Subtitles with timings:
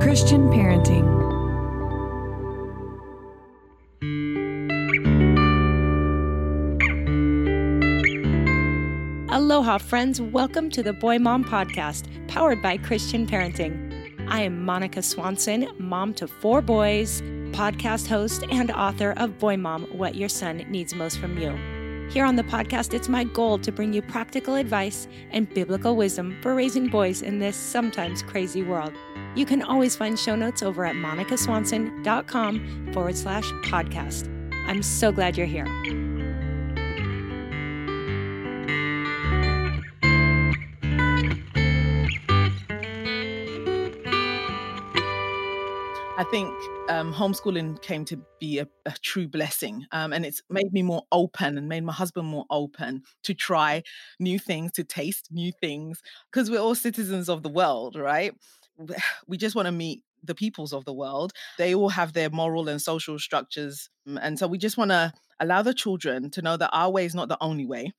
[0.00, 1.04] Christian Parenting.
[9.30, 10.22] Aloha, friends.
[10.22, 14.26] Welcome to the Boy Mom Podcast, powered by Christian Parenting.
[14.26, 17.20] I am Monica Swanson, mom to four boys,
[17.52, 21.50] podcast host, and author of Boy Mom What Your Son Needs Most from You.
[22.10, 26.38] Here on the podcast, it's my goal to bring you practical advice and biblical wisdom
[26.40, 28.94] for raising boys in this sometimes crazy world.
[29.36, 34.28] You can always find show notes over at monicaswanson.com forward slash podcast.
[34.66, 35.66] I'm so glad you're here.
[46.18, 46.50] I think
[46.90, 49.86] um, homeschooling came to be a, a true blessing.
[49.90, 53.82] Um, and it's made me more open and made my husband more open to try
[54.18, 58.34] new things, to taste new things, because we're all citizens of the world, right?
[59.26, 61.32] We just want to meet the peoples of the world.
[61.58, 63.88] They all have their moral and social structures.
[64.06, 67.04] mm, And so we just want to allow the children to know that our way
[67.04, 67.92] is not the only way.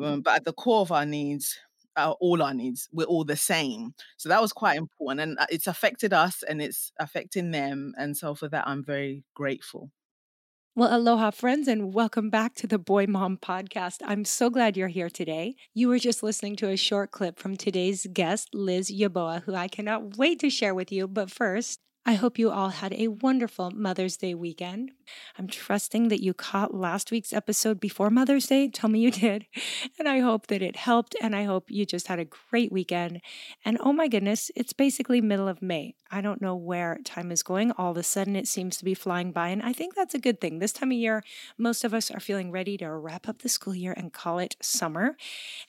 [0.00, 1.58] Um, but at the core of our needs,
[1.96, 3.94] uh, all our needs, we're all the same.
[4.16, 5.20] So that was quite important.
[5.20, 7.94] And uh, it's affected us and it's affecting them.
[7.96, 9.90] And so for that, I'm very grateful.
[10.76, 13.98] Well, aloha, friends, and welcome back to the Boy Mom Podcast.
[14.04, 15.54] I'm so glad you're here today.
[15.72, 19.68] You were just listening to a short clip from today's guest, Liz Yeboah, who I
[19.68, 21.06] cannot wait to share with you.
[21.06, 24.90] But first, I hope you all had a wonderful Mother's Day weekend.
[25.38, 28.68] I'm trusting that you caught last week's episode before Mother's Day.
[28.68, 29.46] Tell me you did.
[29.98, 31.16] And I hope that it helped.
[31.22, 33.22] And I hope you just had a great weekend.
[33.64, 35.94] And oh my goodness, it's basically middle of May.
[36.10, 37.72] I don't know where time is going.
[37.72, 39.48] All of a sudden, it seems to be flying by.
[39.48, 40.58] And I think that's a good thing.
[40.58, 41.22] This time of year,
[41.56, 44.56] most of us are feeling ready to wrap up the school year and call it
[44.60, 45.16] summer.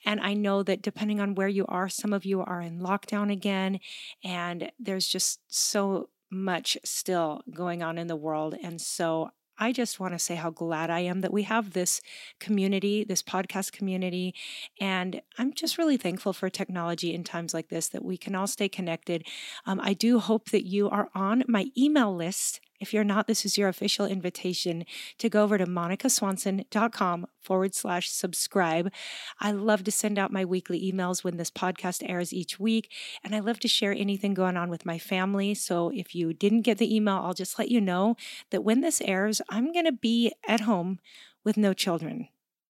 [0.03, 3.31] And I know that depending on where you are, some of you are in lockdown
[3.31, 3.79] again.
[4.21, 8.55] And there's just so much still going on in the world.
[8.61, 12.01] And so I just want to say how glad I am that we have this
[12.39, 14.35] community, this podcast community.
[14.81, 18.47] And I'm just really thankful for technology in times like this that we can all
[18.47, 19.25] stay connected.
[19.65, 22.59] Um, I do hope that you are on my email list.
[22.79, 24.85] If you're not, this is your official invitation
[25.17, 28.91] to go over to monicaswanson.com forward slash subscribe.
[29.39, 32.91] I love to send out my weekly emails when this podcast airs each week,
[33.23, 35.53] and I love to share anything going on with my family.
[35.53, 38.17] So if you didn't get the email, I'll just let you know
[38.49, 40.99] that when this airs, I'm going to be at home
[41.43, 42.27] with no children.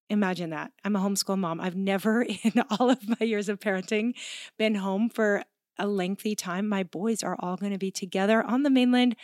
[0.09, 0.71] Imagine that.
[0.83, 1.59] I'm a homeschool mom.
[1.59, 4.13] I've never, in all of my years of parenting,
[4.57, 5.43] been home for
[5.77, 6.67] a lengthy time.
[6.67, 9.15] My boys are all going to be together on the mainland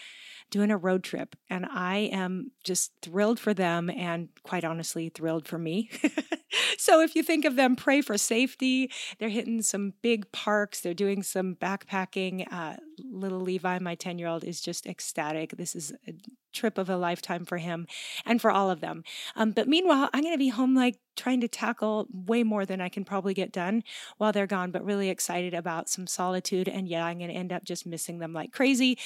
[0.51, 1.35] doing a road trip.
[1.49, 5.89] And I am just thrilled for them and quite honestly, thrilled for me.
[6.77, 8.91] so if you think of them, pray for safety.
[9.17, 12.45] They're hitting some big parks, they're doing some backpacking.
[12.51, 12.75] Uh,
[13.09, 15.51] little Levi, my 10 year old, is just ecstatic.
[15.57, 16.13] This is a
[16.53, 17.87] trip of a lifetime for him
[18.25, 19.03] and for all of them.
[19.35, 22.81] Um, but meanwhile, I'm going to be home like trying to tackle way more than
[22.81, 23.83] I can probably get done
[24.17, 26.67] while they're gone, but really excited about some solitude.
[26.67, 28.97] And yeah, I'm going to end up just missing them like crazy.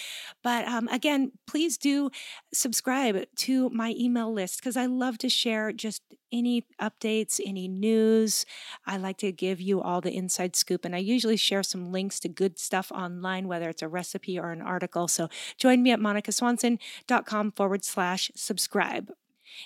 [0.44, 2.10] But um, again, please do
[2.54, 8.46] subscribe to my email list because I love to share just any updates, any news.
[8.86, 12.20] I like to give you all the inside scoop, and I usually share some links
[12.22, 15.08] to good stuff online, whether it's a recipe or an article.
[15.08, 19.12] So join me at monicaswanson.com forward slash subscribe.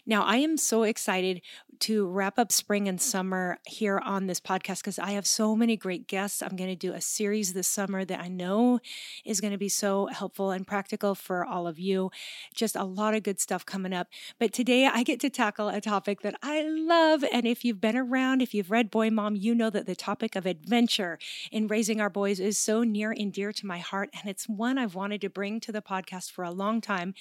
[0.06, 1.42] Now, I am so excited
[1.80, 3.02] to wrap up spring and mm.
[3.02, 6.42] summer here on this podcast because I have so many great guests.
[6.42, 8.80] I'm going to do a series this summer that I know
[9.26, 12.12] is going to be so helpful and practical for all of you.
[12.54, 14.08] Just a lot of good stuff coming up.
[14.40, 17.24] But today I get to tackle a topic that I love.
[17.32, 20.36] And if you've been around, if you've read Boy Mom, you know that the topic
[20.36, 21.18] of adventure
[21.52, 24.10] in raising our boys is so near and dear to my heart.
[24.14, 27.14] And it's one I've wanted to bring to the podcast for a long time.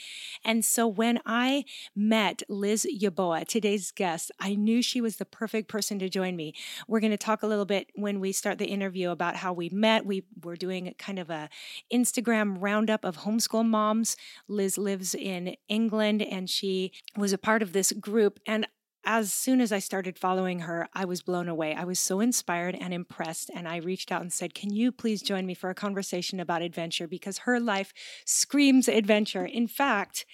[0.44, 1.64] And so when I
[1.94, 6.54] met Liz Yeboah, today's guest, I knew she was the perfect person to join me.
[6.86, 9.68] We're going to talk a little bit when we start the interview about how we
[9.68, 10.06] met.
[10.06, 11.50] We were doing kind of a
[11.92, 14.16] Instagram roundup of homeschool moms.
[14.48, 18.40] Liz lives in England and she was a part of this group.
[18.46, 18.66] And
[19.04, 21.74] as soon as I started following her, I was blown away.
[21.74, 23.50] I was so inspired and impressed.
[23.54, 26.62] And I reached out and said, Can you please join me for a conversation about
[26.62, 27.06] adventure?
[27.06, 27.92] Because her life
[28.24, 29.44] screams adventure.
[29.44, 30.26] In fact,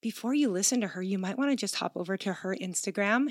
[0.00, 3.28] before you listen to her, you might want to just hop over to her Instagram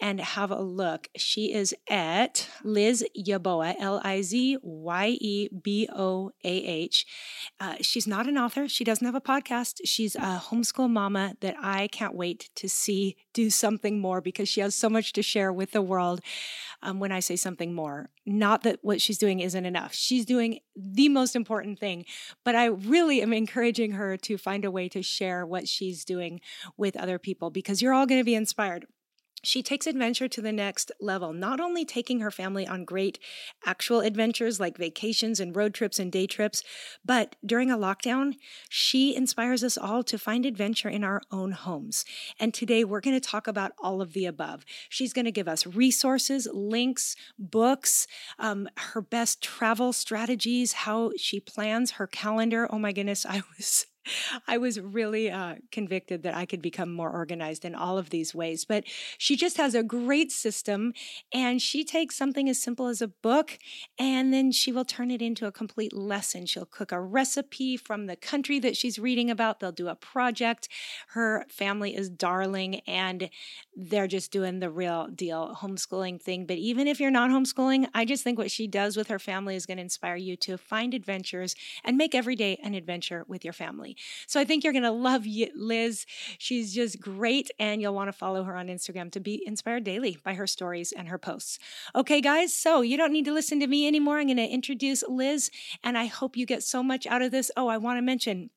[0.00, 1.08] and have a look.
[1.16, 7.06] She is at Liz Yeboah, L I Z Y E B O A H.
[7.60, 8.68] Uh, she's not an author.
[8.68, 9.80] She doesn't have a podcast.
[9.84, 14.60] She's a homeschool mama that I can't wait to see do something more because she
[14.60, 16.20] has so much to share with the world.
[16.84, 19.94] Um, when I say something more, not that what she's doing isn't enough.
[19.94, 22.04] She's doing the most important thing,
[22.44, 26.40] but I really am encouraging her to find a way to share what she's doing
[26.76, 28.86] with other people because you're all going to be inspired
[29.42, 33.18] she takes adventure to the next level, not only taking her family on great
[33.66, 36.62] actual adventures like vacations and road trips and day trips,
[37.04, 38.34] but during a lockdown,
[38.68, 42.04] she inspires us all to find adventure in our own homes.
[42.38, 44.64] And today we're going to talk about all of the above.
[44.88, 48.06] She's going to give us resources, links, books,
[48.38, 52.68] um, her best travel strategies, how she plans her calendar.
[52.70, 53.86] Oh my goodness, I was
[54.46, 58.34] I was really uh, convicted that I could become more organized in all of these
[58.34, 58.64] ways.
[58.64, 58.84] But
[59.18, 60.92] she just has a great system,
[61.32, 63.58] and she takes something as simple as a book,
[63.98, 66.46] and then she will turn it into a complete lesson.
[66.46, 69.60] She'll cook a recipe from the country that she's reading about.
[69.60, 70.68] They'll do a project.
[71.08, 73.30] Her family is darling, and
[73.74, 76.44] they're just doing the real deal homeschooling thing.
[76.46, 79.56] But even if you're not homeschooling, I just think what she does with her family
[79.56, 83.44] is going to inspire you to find adventures and make every day an adventure with
[83.44, 83.96] your family.
[84.26, 85.24] So I think you're going to love
[85.54, 86.06] Liz.
[86.38, 90.18] She's just great, and you'll want to follow her on Instagram to be inspired daily
[90.22, 91.58] by her stories and her posts.
[91.94, 94.18] Okay, guys, so you don't need to listen to me anymore.
[94.18, 95.50] I'm going to introduce Liz,
[95.82, 97.50] and I hope you get so much out of this.
[97.56, 98.50] Oh, I want to mention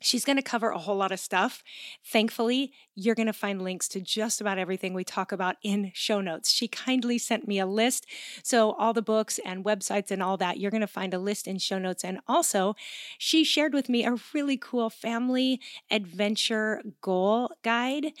[0.00, 1.62] She's going to cover a whole lot of stuff.
[2.04, 6.20] Thankfully, you're going to find links to just about everything we talk about in show
[6.20, 6.50] notes.
[6.50, 8.06] She kindly sent me a list.
[8.42, 11.46] So, all the books and websites and all that, you're going to find a list
[11.46, 12.04] in show notes.
[12.04, 12.74] And also,
[13.18, 15.60] she shared with me a really cool family
[15.90, 18.12] adventure goal guide.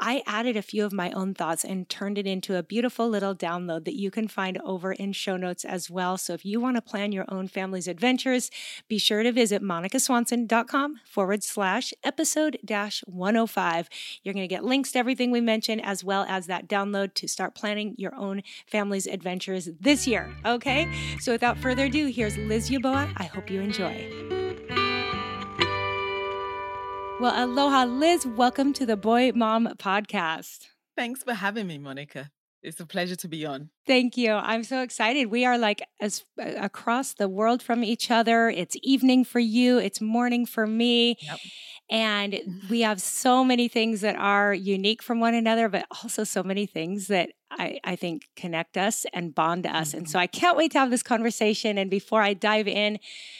[0.00, 3.34] I added a few of my own thoughts and turned it into a beautiful little
[3.34, 6.16] download that you can find over in show notes as well.
[6.16, 8.50] So if you want to plan your own family's adventures,
[8.88, 13.90] be sure to visit monicaswanson.com forward slash episode dash 105.
[14.22, 17.28] You're going to get links to everything we mentioned as well as that download to
[17.28, 20.34] start planning your own family's adventures this year.
[20.46, 20.90] Okay.
[21.20, 23.12] So without further ado, here's Liz Yeboah.
[23.18, 24.39] I hope you enjoy.
[27.20, 28.26] Well, aloha, Liz.
[28.26, 30.68] Welcome to the Boy Mom podcast.
[30.96, 32.30] Thanks for having me, Monica.
[32.62, 33.70] It's a pleasure to be on.
[33.86, 34.32] Thank you.
[34.32, 35.26] I'm so excited.
[35.30, 38.50] We are like as uh, across the world from each other.
[38.50, 41.16] It's evening for you, it's morning for me.
[41.20, 41.38] Yep.
[41.90, 46.42] And we have so many things that are unique from one another, but also so
[46.42, 49.88] many things that I, I think connect us and bond us.
[49.88, 49.98] Mm-hmm.
[49.98, 51.78] And so I can't wait to have this conversation.
[51.78, 52.98] And before I dive in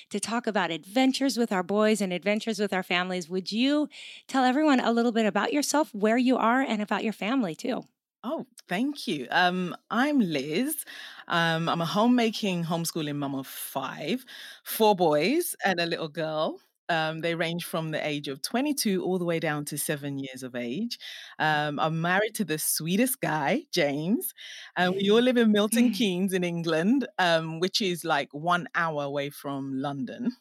[0.08, 3.88] to talk about adventures with our boys and adventures with our families, would you
[4.26, 7.84] tell everyone a little bit about yourself, where you are, and about your family too?
[8.22, 9.26] Oh, thank you.
[9.30, 10.84] Um, I'm Liz.
[11.28, 14.24] Um, I'm a homemaking homeschooling mom of five,
[14.62, 16.60] four boys and a little girl.
[16.90, 20.42] Um, they range from the age of 22 all the way down to seven years
[20.42, 20.98] of age.
[21.38, 24.34] Um, I'm married to the sweetest guy, James,
[24.76, 29.04] and we all live in Milton Keynes in England, um, which is like one hour
[29.04, 30.32] away from London.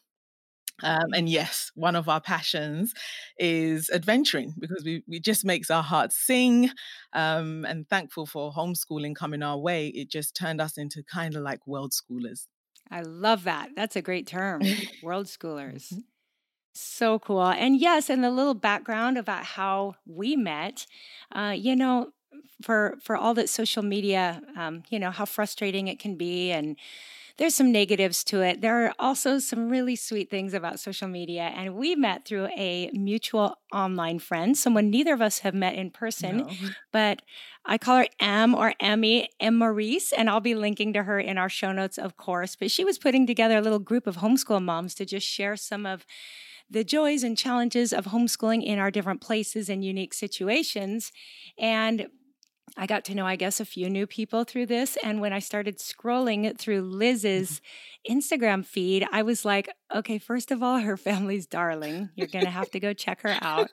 [0.82, 2.94] Um, and yes, one of our passions
[3.38, 6.70] is adventuring because we, it just makes our hearts sing.
[7.12, 11.42] Um, and thankful for homeschooling coming our way, it just turned us into kind of
[11.42, 12.46] like world schoolers.
[12.90, 13.70] I love that.
[13.76, 14.62] That's a great term,
[15.02, 15.92] world schoolers.
[15.92, 16.00] Mm-hmm.
[16.72, 17.48] So cool.
[17.48, 20.86] And yes, and the little background about how we met,
[21.32, 22.12] uh, you know,
[22.62, 26.76] for for all that social media, um, you know, how frustrating it can be and
[27.36, 28.60] there's some negatives to it.
[28.60, 31.52] There are also some really sweet things about social media.
[31.54, 35.90] And we met through a mutual online friend, someone neither of us have met in
[35.90, 36.50] person, no.
[36.92, 37.22] but
[37.64, 39.58] I call her M or Emmy, M.
[39.58, 42.56] Maurice, and I'll be linking to her in our show notes, of course.
[42.56, 45.86] But she was putting together a little group of homeschool moms to just share some
[45.86, 46.06] of
[46.70, 51.10] the joys and challenges of homeschooling in our different places and unique situations.
[51.58, 52.06] And
[52.76, 54.96] I got to know, I guess, a few new people through this.
[55.02, 57.60] And when I started scrolling through Liz's mm-hmm.
[58.08, 62.10] Instagram feed, I was like, okay, first of all, her family's darling.
[62.14, 63.68] You're going to have to go check her out.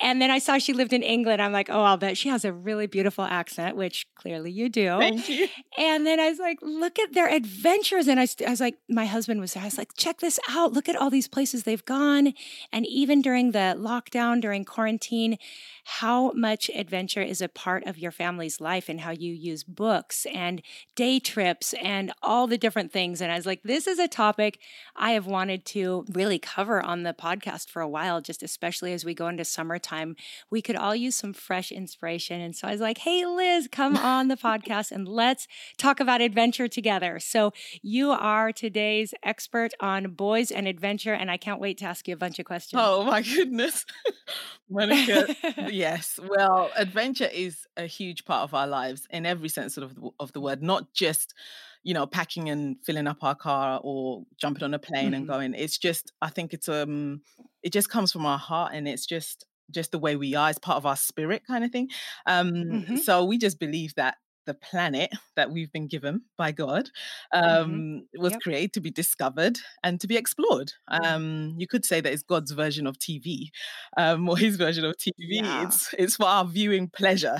[0.00, 1.42] And then I saw she lived in England.
[1.42, 4.98] I'm like, oh, I'll bet she has a really beautiful accent, which clearly you do.
[4.98, 5.48] Thank you.
[5.76, 8.08] And then I was like, look at their adventures.
[8.08, 9.62] And I, I was like, my husband was there.
[9.62, 10.72] I was like, check this out.
[10.72, 12.32] Look at all these places they've gone.
[12.72, 15.36] And even during the lockdown, during quarantine,
[15.84, 20.26] how much adventure is a part of your family's life and how you use books
[20.32, 20.62] and
[20.94, 23.20] day trips and all the different things.
[23.20, 24.60] And I was like, this is a topic
[24.94, 29.04] I have wanted to really cover on the podcast for a while, just especially as
[29.04, 30.14] we go into summertime.
[30.48, 32.40] We could all use some fresh inspiration.
[32.40, 36.20] And so I was like, hey, Liz, come on the podcast and let's talk about
[36.20, 37.18] adventure together.
[37.18, 41.14] So you are today's expert on boys and adventure.
[41.14, 42.80] And I can't wait to ask you a bunch of questions.
[42.84, 43.84] Oh, my goodness.
[44.70, 45.34] Monica,
[45.72, 46.20] yes.
[46.24, 50.32] Well, adventure is a huge part of our lives in every sense of the, of
[50.32, 51.34] the word, not just
[51.82, 55.14] you know packing and filling up our car or jumping on a plane mm-hmm.
[55.14, 57.20] and going it's just i think it's um
[57.62, 60.58] it just comes from our heart and it's just just the way we are it's
[60.58, 61.88] part of our spirit kind of thing
[62.26, 62.96] um mm-hmm.
[62.96, 66.90] so we just believe that the planet that we've been given by God
[67.32, 67.44] mm-hmm.
[67.44, 68.22] um, mm-hmm.
[68.22, 68.40] was yep.
[68.40, 70.72] created to be discovered and to be explored.
[70.88, 73.50] Um, you could say that it's God's version of TV
[73.96, 75.12] um, or His version of TV.
[75.42, 75.64] Yeah.
[75.64, 77.38] It's it's for our viewing pleasure.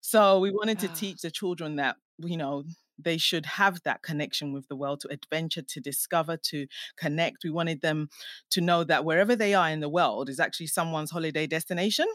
[0.00, 2.64] So we wanted to teach the children that you know
[3.04, 6.66] they should have that connection with the world to adventure to discover to
[6.96, 8.08] connect we wanted them
[8.50, 12.06] to know that wherever they are in the world is actually someone's holiday destination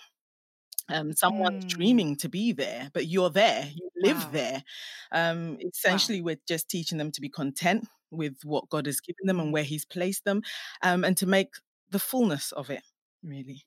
[0.90, 1.70] um, someone's mm.
[1.70, 4.30] dreaming to be there, but you're there, you live wow.
[4.32, 4.64] there.
[5.12, 6.28] Um, essentially, wow.
[6.28, 9.54] we're just teaching them to be content with what God has given them and mm.
[9.54, 10.44] where He's placed them,
[10.82, 11.50] um, and to make
[11.90, 12.84] the fullness of it,
[13.24, 13.64] really.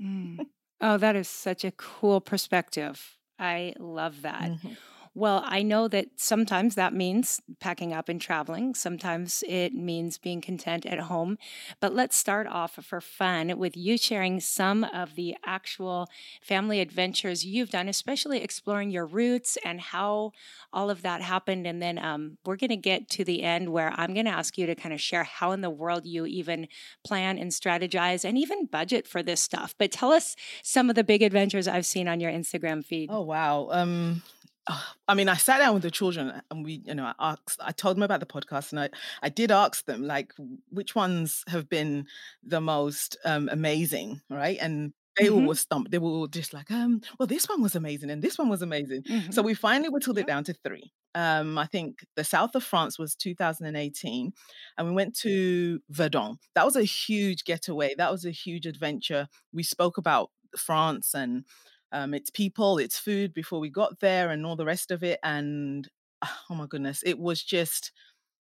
[0.00, 0.46] Mm.
[0.84, 3.16] Oh, that is such a cool perspective.
[3.38, 4.50] I love that.
[4.50, 4.72] Mm-hmm.
[5.14, 8.74] Well, I know that sometimes that means packing up and traveling.
[8.74, 11.36] Sometimes it means being content at home.
[11.80, 16.08] But let's start off for fun with you sharing some of the actual
[16.40, 20.32] family adventures you've done, especially exploring your roots and how
[20.72, 21.66] all of that happened.
[21.66, 24.56] And then um, we're going to get to the end where I'm going to ask
[24.56, 26.68] you to kind of share how in the world you even
[27.04, 29.74] plan and strategize and even budget for this stuff.
[29.76, 33.10] But tell us some of the big adventures I've seen on your Instagram feed.
[33.12, 33.68] Oh, wow.
[33.70, 34.22] Um,
[35.08, 37.72] I mean, I sat down with the children and we, you know, I asked, I
[37.72, 38.88] told them about the podcast and I,
[39.22, 40.32] I did ask them like,
[40.70, 42.06] which ones have been
[42.42, 44.58] the most um, amazing, right?
[44.60, 45.42] And they mm-hmm.
[45.42, 45.90] all were stumped.
[45.90, 48.62] They were all just like, um, well, this one was amazing and this one was
[48.62, 49.02] amazing.
[49.02, 49.32] Mm-hmm.
[49.32, 50.92] So we finally whittled it down to three.
[51.14, 54.32] Um, I think the south of France was 2018,
[54.78, 56.38] and we went to Verdon.
[56.54, 57.94] That was a huge getaway.
[57.96, 59.28] That was a huge adventure.
[59.52, 61.44] We spoke about France and
[61.92, 65.20] um, its people, its food before we got there, and all the rest of it.
[65.22, 65.88] And
[66.50, 67.92] oh my goodness, it was just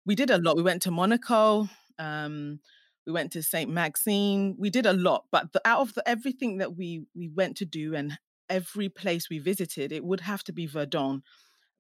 [0.05, 0.57] we did a lot.
[0.57, 1.69] We went to Monaco.
[1.99, 2.59] Um,
[3.05, 4.55] we went to Sainte-Maxime.
[4.57, 7.65] We did a lot, but the, out of the, everything that we we went to
[7.65, 8.17] do and
[8.49, 11.23] every place we visited, it would have to be Verdon,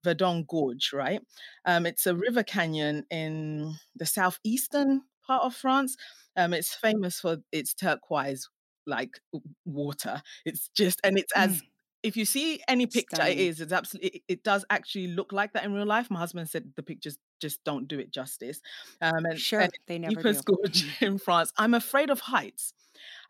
[0.03, 1.21] Verdon Gorge, right?
[1.65, 5.95] Um, it's a river canyon in the southeastern part of France.
[6.35, 8.47] Um, it's famous for its turquoise
[8.87, 9.19] like
[9.65, 10.21] water.
[10.45, 11.65] It's just, and it's as mm.
[12.03, 13.37] if you see any picture, Stunning.
[13.37, 13.61] it is.
[13.61, 14.09] It's absolutely.
[14.09, 16.09] It, it, does actually look like that in real life.
[16.09, 18.61] My husband said the pictures just don't do it justice.
[19.01, 20.41] Um, and sure, and they never do.
[20.41, 21.51] Gorge in France.
[21.57, 22.73] I'm afraid of heights,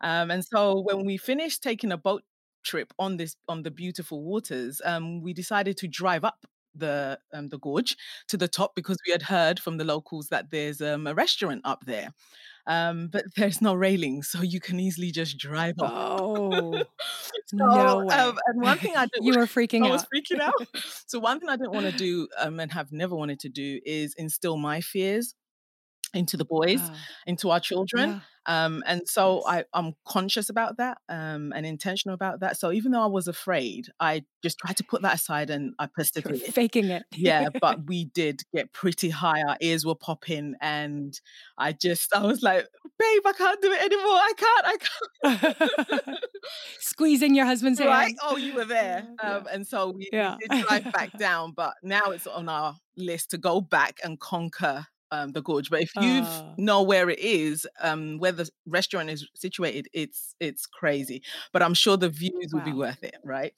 [0.00, 2.22] um, and so when we finished taking a boat
[2.64, 7.48] trip on this on the beautiful waters, um, we decided to drive up the um,
[7.48, 7.96] the gorge
[8.28, 11.60] to the top because we had heard from the locals that there's um, a restaurant
[11.64, 12.12] up there.
[12.68, 16.20] Um, but there's no railing, so you can easily just drive off.
[16.20, 16.82] Oh,
[17.46, 18.14] so, no way.
[18.14, 19.92] Um, and one thing I did, you were freaking I out.
[19.92, 20.54] was freaking out.
[21.06, 23.80] so one thing I didn't want to do um, and have never wanted to do
[23.84, 25.34] is instill my fears
[26.14, 26.80] into the boys,
[27.26, 28.10] into our children.
[28.10, 28.20] Yeah.
[28.48, 29.64] Um, and so yes.
[29.74, 32.56] I, am conscious about that um, and intentional about that.
[32.56, 35.86] So even though I was afraid, I just tried to put that aside and I
[35.94, 36.40] persevered.
[36.40, 37.02] Faking it.
[37.14, 39.42] yeah, but we did get pretty high.
[39.42, 41.18] Our ears were popping, and
[41.58, 42.66] I just I was like,
[42.98, 44.14] "Babe, I can't do it anymore.
[44.14, 44.66] I can't.
[44.66, 46.18] I can't."
[46.80, 48.04] squeezing your husband's right?
[48.04, 48.18] hand.
[48.22, 49.06] Oh, you were there.
[49.22, 49.36] Yeah.
[49.36, 50.36] Um, and so we, Yeah.
[50.40, 54.18] we did drive back down, but now it's on our list to go back and
[54.18, 55.70] conquer um, the gorge.
[55.70, 56.58] But if you Oh.
[56.58, 61.22] know where it is, um, where the restaurant is situated, it's it's crazy.
[61.52, 63.54] But I'm sure the views will be worth it, right?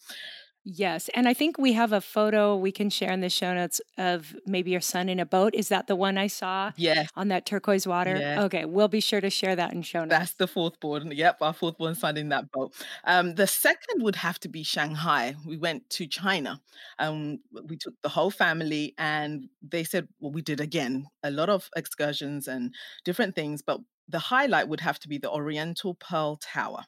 [0.64, 1.08] Yes.
[1.14, 4.36] And I think we have a photo we can share in the show notes of
[4.46, 5.54] maybe your son in a boat.
[5.54, 7.08] Is that the one I saw Yes.
[7.16, 8.16] on that turquoise water?
[8.16, 8.42] Yeah.
[8.44, 8.66] Okay.
[8.66, 10.10] We'll be sure to share that in show notes.
[10.10, 11.12] That's the fourth born.
[11.12, 12.74] Yep, our fourth born son in that boat.
[13.04, 15.36] Um, the second would have to be Shanghai.
[15.46, 16.60] We went to China.
[16.98, 21.48] Um, we took the whole family, and they said, well, we did again a lot
[21.48, 22.74] of excursions and
[23.04, 26.84] different things, but the highlight would have to be the Oriental Pearl Tower.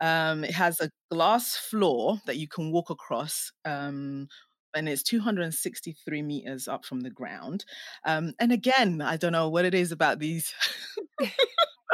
[0.00, 3.52] Um, it has a glass floor that you can walk across.
[3.64, 4.28] Um,
[4.74, 7.64] and it's 263 meters up from the ground.
[8.04, 10.52] Um, and again, I don't know what it is about these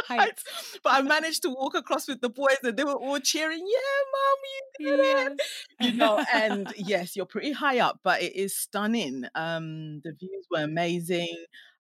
[0.07, 0.45] Heights.
[0.83, 4.01] but I managed to walk across with the boys and they were all cheering, Yeah,
[4.13, 4.37] mom,
[4.81, 5.41] you did it.
[5.81, 9.25] You know, and yes, you're pretty high up, but it is stunning.
[9.35, 11.35] Um, the views were amazing.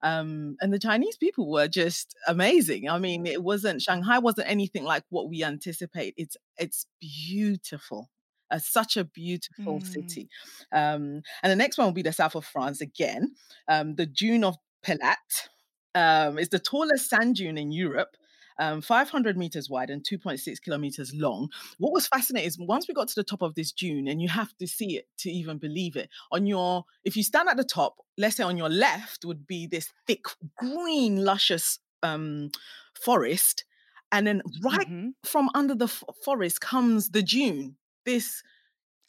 [0.04, 2.88] Um, and the Chinese people were just amazing.
[2.90, 6.14] I mean, it wasn't Shanghai wasn't anything like what we anticipate.
[6.16, 8.10] It's it's beautiful.
[8.50, 9.86] Uh, such a beautiful Mm.
[9.86, 10.28] city.
[10.70, 13.34] Um, and the next one will be the south of France again.
[13.68, 14.56] Um, the Dune of
[14.86, 15.48] Pilat
[15.94, 18.16] um, is the tallest sand dune in Europe,
[18.58, 21.50] um, 500 meters wide and 2.6 kilometers long.
[21.78, 24.28] What was fascinating is once we got to the top of this dune, and you
[24.28, 26.08] have to see it to even believe it.
[26.32, 29.66] On your, if you stand at the top, let's say on your left would be
[29.66, 30.24] this thick,
[30.56, 32.50] green, luscious um,
[32.94, 33.64] forest,
[34.12, 35.14] and then right Mhm.
[35.24, 37.76] from under the f- forest comes the dune.
[38.04, 38.42] This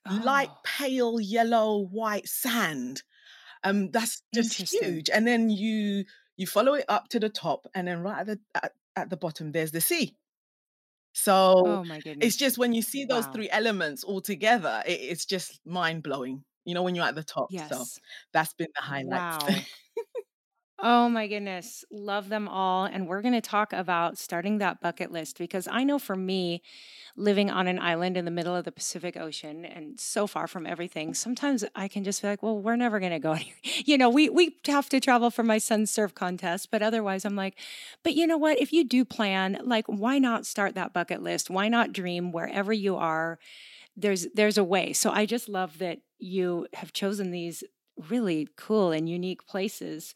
[0.10, 3.02] light Oh, pale yellow white sand
[3.64, 6.06] um that's just huge and then you
[6.38, 9.18] you follow it up to the top and then right at the at, at the
[9.18, 10.16] bottom there's the sea
[11.14, 11.84] so Oh
[12.20, 13.28] it's just when you see those Wow.
[13.28, 17.54] three elements all together it, it's just mind-blowing you know when you're at the top
[17.60, 17.90] so
[18.34, 19.24] that's been the highlight.
[19.30, 19.66] Wow.
[20.88, 21.84] Oh my goodness.
[21.90, 22.86] Love them all.
[22.86, 26.62] And we're going to talk about starting that bucket list because I know for me,
[27.16, 30.66] living on an island in the middle of the Pacific Ocean and so far from
[30.66, 33.56] everything, sometimes I can just be like, well, we're never going to go anywhere.
[33.86, 37.36] You know, we, we have to travel for my son's surf contest, but otherwise I'm
[37.36, 37.56] like,
[38.04, 38.60] but you know what?
[38.60, 41.50] If you do plan, like, why not start that bucket list?
[41.52, 43.40] Why not dream wherever you are?
[43.98, 44.94] There's there's a way.
[44.94, 47.64] So I just love that you have chosen these
[48.10, 50.14] really cool and unique places.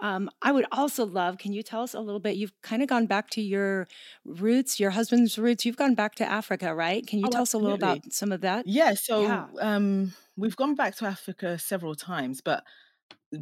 [0.00, 2.36] Um, I would also love, can you tell us a little bit?
[2.36, 3.88] You've kind of gone back to your
[4.24, 5.64] roots, your husband's roots.
[5.64, 7.06] You've gone back to Africa, right?
[7.06, 8.66] Can you oh tell us a little about some of that?
[8.66, 9.46] yeah so Yeah.
[9.60, 12.64] um we've gone back to africa several times but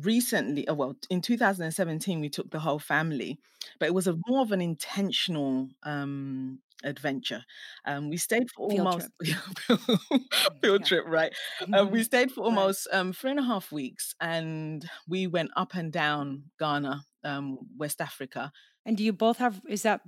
[0.03, 3.39] recently oh well in 2017 we took the whole family
[3.79, 7.45] but it was a more of an intentional um adventure
[7.87, 9.13] um we stayed for Field almost trip.
[10.63, 10.87] field Yeah.
[10.87, 11.35] trip right
[11.73, 12.71] um, we stayed for right.
[12.71, 17.59] almost um three and a half weeks and we went up and down ghana um
[17.77, 18.53] west africa
[18.85, 20.01] And do you both have, is that,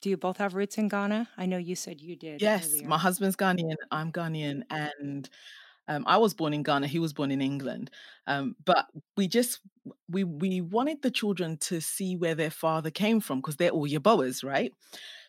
[0.00, 1.30] do you both have roots in Ghana?
[1.36, 5.28] I know you said you did yes my husband's ghanaian i'm ghanaian and
[5.88, 6.86] Um, I was born in Ghana.
[6.86, 7.90] He was born in England.
[8.26, 9.60] Um, but we just
[10.08, 13.88] we we wanted the children to see where their father came from because they're all
[13.88, 14.72] Yeboahs, right?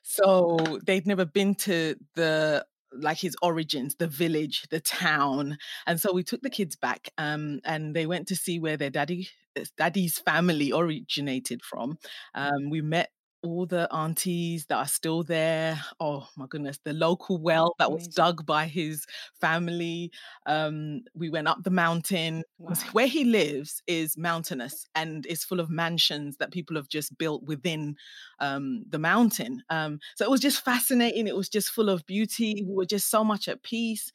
[0.04, 6.14] So they'd never been to the like his origins, the village, the town, and so
[6.14, 9.30] we took the kids back, um, and they went to see where their daddy
[9.78, 11.98] daddy's family originated from.
[12.36, 13.10] Um, we met
[13.44, 15.80] all the aunties that are still there.
[16.00, 18.14] Oh my goodness, the local well that was Amazing.
[18.16, 19.06] dug by his
[19.40, 20.12] family.
[20.46, 22.44] Um, we went up the mountain.
[22.58, 22.74] Wow.
[22.92, 27.44] Where he lives is mountainous and is full of mansions that people have just built
[27.44, 27.96] within
[28.40, 29.64] um, the mountain.
[29.70, 31.28] Um, so it was just fascinating.
[31.28, 32.64] It was just full of beauty.
[32.68, 34.12] We were just so much at peace.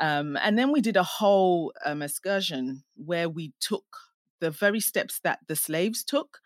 [0.00, 3.84] Um, and then we did a whole um, excursion where we took
[4.40, 6.40] the very steps that the slaves took.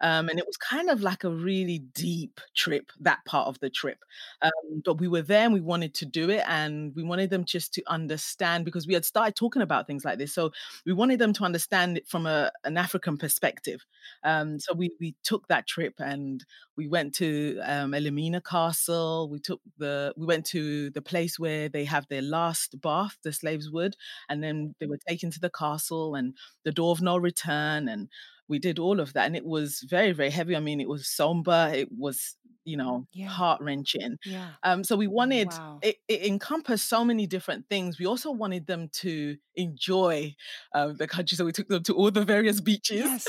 [0.00, 3.70] Um, and it was kind of like a really deep trip, that part of the
[3.70, 3.98] trip.
[4.42, 6.42] Um, but we were there and we wanted to do it.
[6.46, 10.18] And we wanted them just to understand because we had started talking about things like
[10.18, 10.34] this.
[10.34, 10.52] So
[10.84, 13.84] we wanted them to understand it from a, an African perspective.
[14.22, 16.44] Um, so we, we took that trip and
[16.76, 19.28] we went to um, Elmina Castle.
[19.30, 23.32] We took the we went to the place where they have their last bath, the
[23.32, 23.96] slaves would,
[24.28, 27.88] and then they were taken to the castle and the door of no return.
[27.88, 28.08] And
[28.48, 30.56] we did all of that, and it was very very heavy.
[30.56, 31.70] I mean, it was somber.
[31.74, 33.28] It was you know Yeah.
[33.28, 34.16] heart wrenching.
[34.24, 34.50] Yeah.
[34.64, 35.78] Um, so we wanted Wow.
[35.82, 37.98] it, it encompassed so many different things.
[37.98, 40.34] We also wanted them to enjoy
[40.74, 43.04] uh, the country, so we took them to all the various beaches.
[43.04, 43.26] Yes.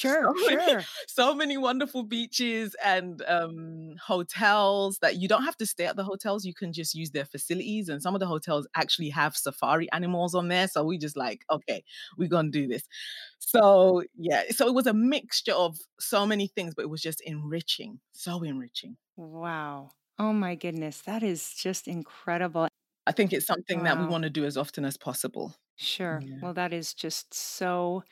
[0.00, 0.76] Sure, so many,
[1.08, 6.04] so many wonderful beaches and um, hotels that you don't have to stay at the
[6.04, 6.44] hotels.
[6.44, 10.34] You can just use their facilities, and some of the hotels actually have safari animals
[10.34, 10.68] on there.
[10.68, 11.84] So we just like, okay,
[12.16, 12.84] we're gonna do this.
[13.38, 17.20] So yeah, so it was a mixture of so many things, but it was just
[17.22, 18.96] enriching, so enriching.
[19.16, 19.92] Wow.
[20.18, 22.68] Oh my goodness, that is just incredible.
[23.06, 25.56] I think it's something that we want to do as often as possible.
[25.76, 26.26] Sure.
[26.26, 26.40] Yeah.
[26.40, 28.02] Well, that is just so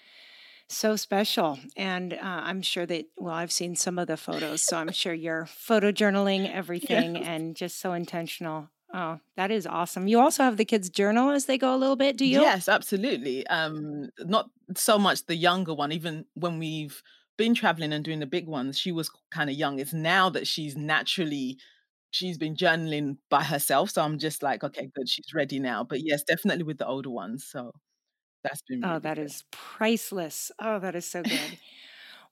[0.69, 1.59] so special.
[1.77, 5.15] And uh, I'm sure that, well, I've seen some of the photos, so I'm sure
[5.15, 7.27] you're photojournaling everything Yes.
[7.27, 8.69] and just so intentional.
[8.93, 10.09] Oh, that is awesome.
[10.09, 12.49] You also have the kids journal as they go a little bit, do you?
[12.49, 13.47] Yes, absolutely.
[13.47, 17.03] Um, not so much the younger one, even when we've
[17.37, 19.79] been traveling and doing the big ones, she was kind of young.
[19.79, 21.59] It's now that she's naturally
[22.11, 23.91] she's been journaling by herself.
[23.91, 25.85] So I'm just like, okay, good, she's ready now.
[25.85, 27.45] But yes, definitely with the older ones.
[27.45, 27.73] So
[28.49, 29.19] that's been Oh, really that good.
[29.19, 30.53] is priceless.
[30.59, 31.59] Oh, that is so good.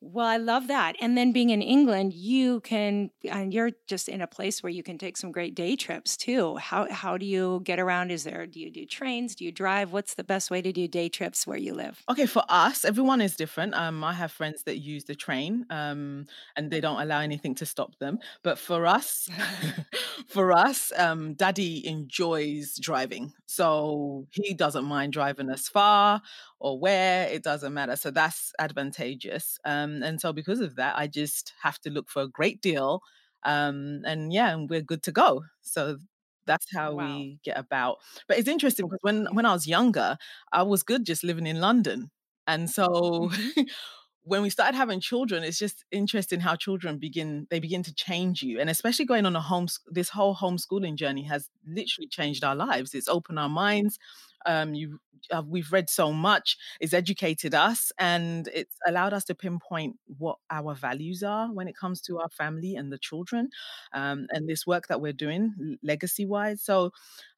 [0.06, 0.96] Well, I love that.
[1.00, 4.82] And then being in England, you can, and you're just in a place where you
[4.82, 6.56] can take some great day trips too.
[6.56, 8.10] How how do you get around?
[8.10, 9.34] Is there, do you do trains?
[9.34, 9.92] Do you drive?
[9.92, 12.04] What's the best way to do day trips where you live?
[12.10, 13.72] Okay, for us, everyone is different.
[13.74, 17.64] Um, I have friends that use the train, um, and they don't allow anything to
[17.66, 18.18] stop them.
[18.42, 19.30] But for us,
[20.26, 26.20] for us, um, Daddy enjoys driving, so he doesn't mind driving us far
[26.58, 27.26] or where.
[27.28, 27.96] It doesn't matter.
[27.96, 29.58] So that's advantageous.
[29.64, 33.00] Um, and so because of that, I just have to look for a great deal.
[33.44, 35.44] Um, and yeah, and we're good to go.
[35.62, 35.98] So
[36.46, 36.94] that's how Wow.
[36.94, 37.98] we get about.
[38.28, 40.16] But it's interesting because when when I was younger,
[40.52, 42.10] I was good just living in London.
[42.46, 43.54] And so hmm
[44.22, 48.42] when we started having children, it's just interesting how children begin they begin to change
[48.42, 48.58] you.
[48.60, 52.94] And especially going on a home this whole homeschooling journey has literally changed our lives.
[52.94, 53.98] It's opened our minds.
[54.46, 54.98] Um, you
[55.30, 60.36] uh, we've read so much, it's educated us, and it's allowed us to pinpoint what
[60.50, 63.48] our values are when it comes to our family and the children,
[63.92, 66.62] um, and this work that we're doing legacy wise.
[66.62, 66.90] So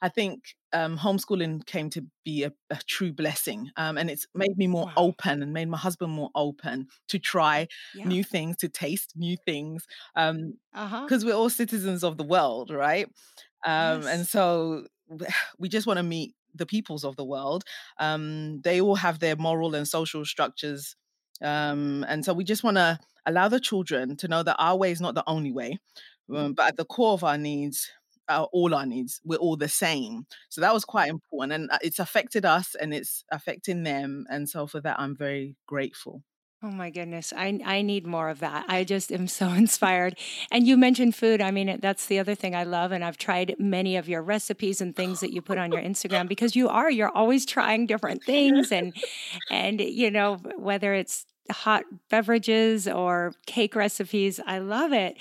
[0.03, 3.71] I think um, homeschooling came to be a, a true blessing.
[3.77, 4.95] Um, and it's made me more Wow.
[4.97, 8.05] open and made my husband more open to try Yeah.
[8.05, 9.87] new things, to taste new things.
[10.15, 11.09] Um, Uh huh.
[11.09, 13.07] because we're all citizens of the world, right?
[13.65, 14.87] Um, and so
[15.59, 17.65] we just want to meet the peoples of the world.
[17.99, 20.97] Um, they all have their moral and social structures.
[21.43, 24.91] Um, and so we just want to allow the children to know that our way
[24.91, 25.79] is not the only way,
[26.35, 27.91] um, but at the core of our needs,
[28.29, 30.27] uh, all our needs, we're all the same.
[30.49, 31.53] So that was quite important.
[31.53, 34.27] And uh, it's affected us and it's affecting them.
[34.31, 36.23] And so for that, I'm very grateful.
[36.67, 37.33] Oh my goodness.
[37.37, 38.65] I I need more of that.
[38.67, 40.19] I just am so inspired.
[40.51, 41.41] And you mentioned food.
[41.41, 44.81] I mean, that's the other thing I love and I've tried many of your recipes
[44.81, 48.25] and things that you put on your Instagram because you are you're always trying different
[48.25, 48.93] things and
[49.49, 55.17] and you know, whether it's hot beverages or cake recipes, I love it.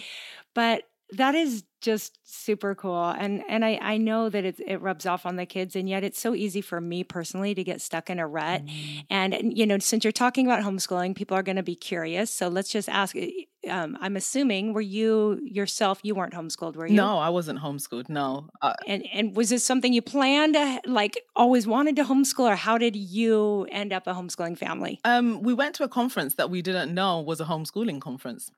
[0.55, 3.09] But that is just super cool.
[3.09, 6.03] And and I I know that it it rubs off on the kids and yet
[6.03, 9.05] it's so easy for me personally to get stuck in a rut Mm.
[9.11, 12.31] and, you know, since you're talking about homeschooling, people are going to be curious.
[12.31, 13.15] So let's just ask.
[13.15, 13.29] eh,
[13.69, 15.99] Um, I'm assuming, were you yourself?
[16.03, 16.95] You weren't homeschooled, were you?
[16.95, 18.09] No, I wasn't homeschooled.
[18.09, 22.47] No, uh, And and was this something you planned, to, like always wanted to homeschool,
[22.53, 24.99] or how did you end up a homeschooling family?
[25.03, 28.51] Um, we went to a conference that we didn't know was a homeschooling conference.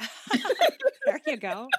[1.28, 1.74] there you go.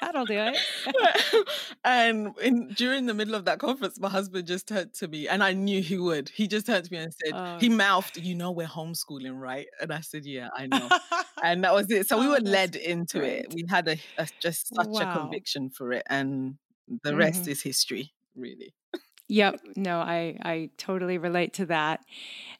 [0.00, 0.66] That'll do it.
[1.84, 5.42] and in during the middle of that conference, my husband just turned to me, and
[5.42, 6.28] I knew he would.
[6.28, 7.58] He just turned to me and said, Oh.
[7.58, 10.90] he mouthed, "You know we're homeschooling, right?" And I said, "Yeah, I know."
[11.44, 12.06] And that was it.
[12.08, 13.46] So we were oh, led into it.
[13.50, 16.58] We had a, a just such a conviction for it, and
[17.02, 18.74] the rest hmm is history, really.
[19.28, 19.60] Yep.
[19.76, 22.00] No, I I totally relate to that.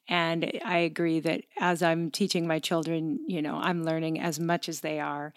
[0.09, 4.69] And I agree that as I'm teaching my children, you know, I'm learning as much
[4.69, 5.33] as they are.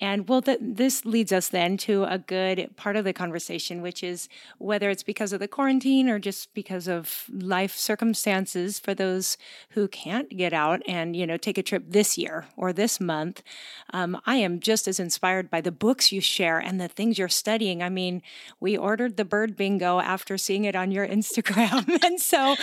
[0.00, 4.02] And well, th- this leads us then to a good part of the conversation, which
[4.02, 9.36] is whether it's because of the quarantine or just because of life circumstances for those
[9.70, 13.44] who can't get out and, you know, take a trip this year or this month.
[13.92, 17.28] Um, I am just as inspired by the books you share and the things you're
[17.28, 17.80] studying.
[17.80, 18.22] I mean,
[18.58, 22.02] we ordered the bird bingo after seeing it on your Instagram.
[22.02, 22.56] and so.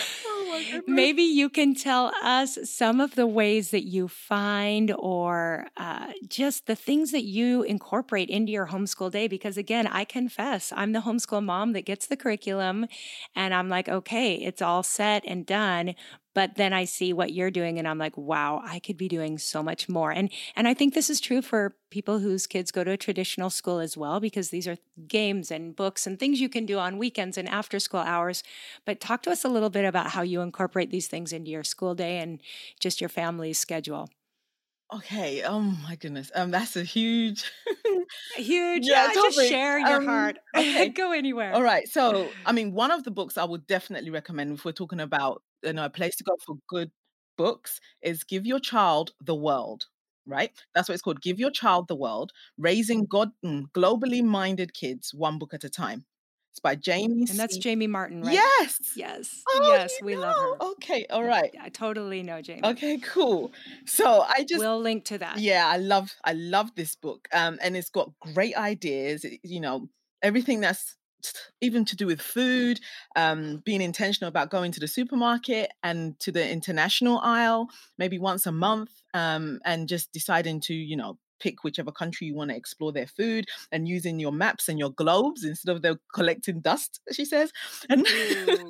[0.88, 6.68] Maybe you can tell us some of the ways that you find or uh, just
[6.68, 9.28] the things that you incorporate into your homeschool day.
[9.28, 12.88] Because again, I confess, I'm the homeschool mom that gets the curriculum
[13.36, 15.96] and I'm like, okay, it's all set and done.
[16.34, 19.38] But then I see what you're doing and I'm like, wow, I could be doing
[19.38, 20.12] so much more.
[20.12, 23.50] And and I think this is true for people whose kids go to a traditional
[23.50, 26.98] school as well because these are games and books and things you can do on
[26.98, 28.44] weekends and after school hours.
[28.86, 31.64] But talk to us a little bit about how you incorporate these things into your
[31.64, 32.42] school day and
[32.80, 34.10] just your family's schedule.
[34.92, 35.44] Okay.
[35.44, 36.32] Oh my goodness.
[36.34, 37.52] Um, that's a huge,
[38.36, 38.88] huge.
[38.88, 40.38] Yeah, yeah just share your um, heart.
[40.56, 40.90] Okay.
[40.90, 41.56] Go anywhere.
[41.56, 41.88] All right.
[41.88, 45.44] So, I mean, one of the books I would definitely recommend if we're talking about
[45.64, 46.92] you know a place to go for good
[47.38, 49.86] books is Give Your Child the World.
[50.26, 50.52] Right.
[50.76, 51.22] That's what it's called.
[51.22, 55.70] Give Your Child the World: Raising God mm, globally minded kids one book at a
[55.70, 56.06] time.
[56.52, 57.26] It's by Jamie.
[57.30, 58.34] And that's Jamie Martin, right?
[58.34, 58.80] Yes.
[58.96, 59.44] Yes.
[59.48, 60.22] Oh, yes, we know.
[60.22, 60.66] love her.
[60.72, 61.56] Okay, all right.
[61.62, 62.68] I totally know Jamie.
[62.68, 63.52] Okay, cool.
[63.86, 65.40] So I just We'll link to that.
[65.40, 67.28] Yeah, I love I love this book.
[67.34, 69.90] Um and it's got great ideas, you know,
[70.22, 70.98] everything that's
[71.62, 72.80] even to do with food,
[73.16, 78.46] um, being intentional about going to the supermarket and to the international aisle, maybe once
[78.46, 82.56] a month, um, and just deciding to, you know, pick whichever country you want to
[82.56, 87.00] explore their food and using your maps and your globes instead of the collecting dust
[87.12, 87.52] she says
[87.90, 88.70] and Ooh,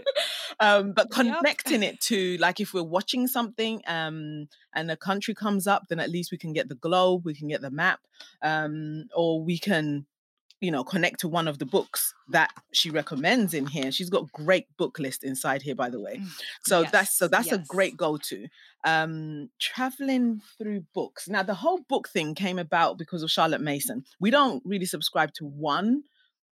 [0.60, 1.94] um, but connecting yep.
[1.94, 6.10] it to like if we're watching something um, and a country comes up then at
[6.10, 8.00] least we can get the globe we can get the map
[8.42, 10.06] um, or we can
[10.60, 13.92] you know connect to one of the books that she recommends in here.
[13.92, 16.16] She's got great book list inside here by the way.
[16.16, 16.28] Mm,
[16.64, 17.56] so yes, that's so that's yes.
[17.56, 18.48] a great go-to.
[18.84, 21.28] Um traveling through books.
[21.28, 24.04] Now the whole book thing came about because of charlotte mason.
[24.20, 26.04] We don't really subscribe to one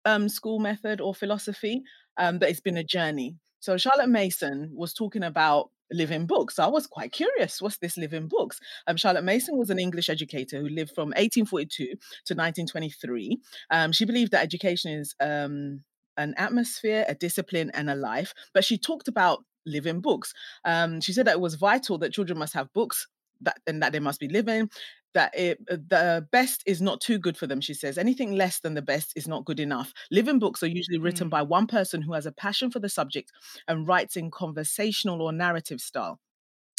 [0.05, 1.83] um school method or philosophy
[2.17, 3.37] um but it's been a journey.
[3.61, 6.57] So charlotte mason was talking about living books.
[6.57, 7.61] So I was quite curious.
[7.61, 8.61] What's this living books?
[8.87, 13.39] Um, Charlotte Mason was an English educator who lived from 1842 to 1923.
[13.71, 15.83] Um, she believed that education is um,
[16.17, 18.35] an atmosphere, a discipline, and a life.
[18.55, 20.35] But she talked about living books.
[20.65, 23.07] Um, she said that it was vital that children must have books
[23.43, 24.71] that and that they must be living
[25.15, 27.99] that it, uh, the best is not too good for them, she says.
[27.99, 29.93] Anything less than the best is not good enough.
[30.11, 31.31] Living books are usually written mm.
[31.31, 33.33] by one person who has a passion for the subject
[33.69, 36.19] and writes in conversational or narrative style.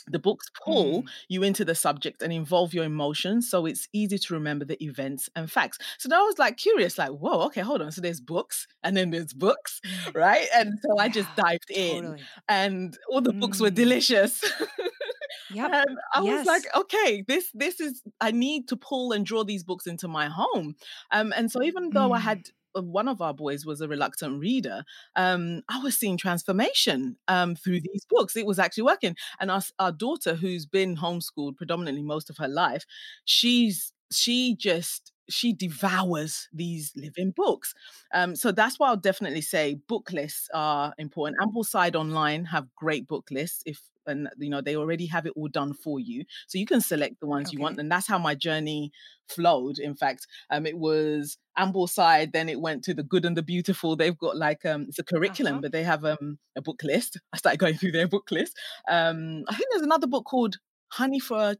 [0.07, 1.07] The books pull mm.
[1.29, 5.29] you into the subject and involve your emotions, so it's easy to remember the events
[5.35, 5.77] and facts.
[5.97, 7.91] So I was like curious, like, whoa, okay, hold on.
[7.91, 10.15] So there's books and then there's books, mm.
[10.15, 10.47] right?
[10.53, 12.23] And so I just dived in, totally.
[12.49, 13.75] and all the books were mm.
[13.75, 14.43] delicious.
[15.53, 15.71] Yep.
[15.73, 16.39] And I yes.
[16.39, 20.07] was like, okay, this this is I need to pull and draw these books into
[20.07, 20.75] my home.
[21.11, 22.15] Um, and so even though mm.
[22.17, 24.83] I had uh, one of our boys was a reluctant reader,
[25.15, 28.35] um, I was seeing transformation um, through these books.
[28.35, 29.15] It was actually working.
[29.39, 32.85] And our, our daughter, who's been homeschooled predominantly most of her life,
[33.25, 37.73] she's she just she devours these living books.
[38.13, 41.39] Um, so that's why I'll definitely say book lists are important.
[41.41, 45.47] Ambleside Online have great book lists if and you know they already have it all
[45.47, 47.57] done for you so you can select the ones okay.
[47.57, 48.91] you want and that's how my journey
[49.27, 53.43] flowed in fact um it was ambleside then it went to the good and the
[53.43, 55.61] beautiful they've got like um it's a curriculum uh-huh.
[55.61, 58.57] but they have um a book list i started going through their book list
[58.89, 60.57] um i think there's another book called
[60.89, 61.55] honey for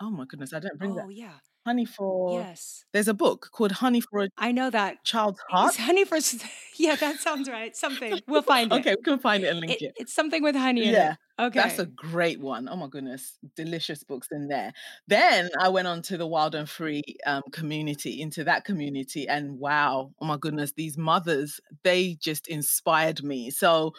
[0.00, 1.04] oh my goodness i don't bring that.
[1.04, 1.34] oh, that yeah
[1.66, 2.84] Honey for Yes.
[2.92, 5.04] there's a book called Honey for a I know that.
[5.04, 5.74] Child's Heart.
[5.74, 6.16] It's honey for
[6.78, 7.76] yeah, that sounds right.
[7.76, 8.20] Something.
[8.28, 8.76] We'll find it.
[8.80, 9.94] Okay, we can find it and link It, it.
[9.96, 11.52] it's something with honey in Yeah, it.
[11.52, 12.68] that's a great one.
[12.68, 14.72] Oh my goodness, delicious books in there.
[15.08, 19.58] Then I went on to the Wild and Free um, community, into that community, and
[19.58, 23.50] wow, oh my goodness, these mothers, they just inspired me.
[23.50, 23.92] So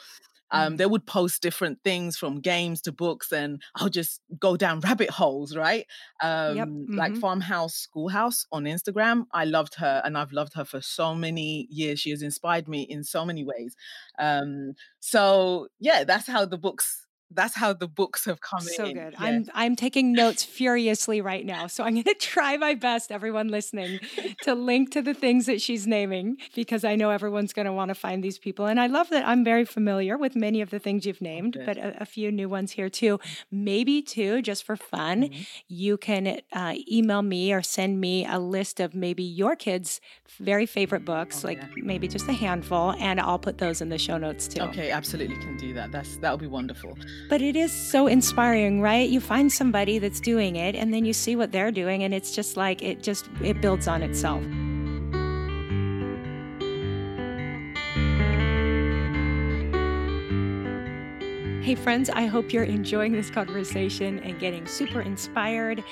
[0.52, 0.78] um, mm.
[0.78, 5.10] they would post different things from games to books, and I'll just go down rabbit
[5.10, 5.86] holes, right?
[6.22, 6.70] Um, Yep.
[6.96, 9.26] like hmm Farmhouse Schoolhouse on Instagram.
[9.34, 12.00] I loved her, and I've loved her for so many years.
[12.00, 13.76] She has inspired me in so many ways.
[14.20, 17.07] Um, so yeah, that's how the books.
[17.30, 18.94] That's how the books have come So in.
[18.94, 19.16] good.
[19.18, 19.20] Yeah.
[19.28, 21.68] I'm I'm taking notes furiously right now.
[21.68, 24.00] So I'm going to try my best everyone listening
[24.42, 27.90] to link to the things that she's naming because I know everyone's going to want
[27.90, 30.80] to find these people and I love that I'm very familiar with many of the
[30.80, 31.66] things you've named, Okay.
[31.66, 33.20] but a, a few new ones here too.
[33.52, 35.48] Maybe too just for fun, Mhm.
[35.68, 40.00] you can uh, email me or send me a list of maybe your kids'
[40.40, 41.68] very favorite books, Oh like yeah.
[41.76, 44.72] maybe just a handful and I'll put those in the show notes too.
[44.72, 45.92] Okay, absolutely can do that.
[45.92, 46.98] That's that'll be wonderful.
[47.30, 49.10] But it is so inspiring, right?
[49.10, 52.34] You find somebody that's doing it and then you see what they're doing and it's
[52.34, 54.44] just like it just it builds on itself.
[61.68, 65.84] Hey, friends, I hope you're enjoying this conversation and getting super inspired.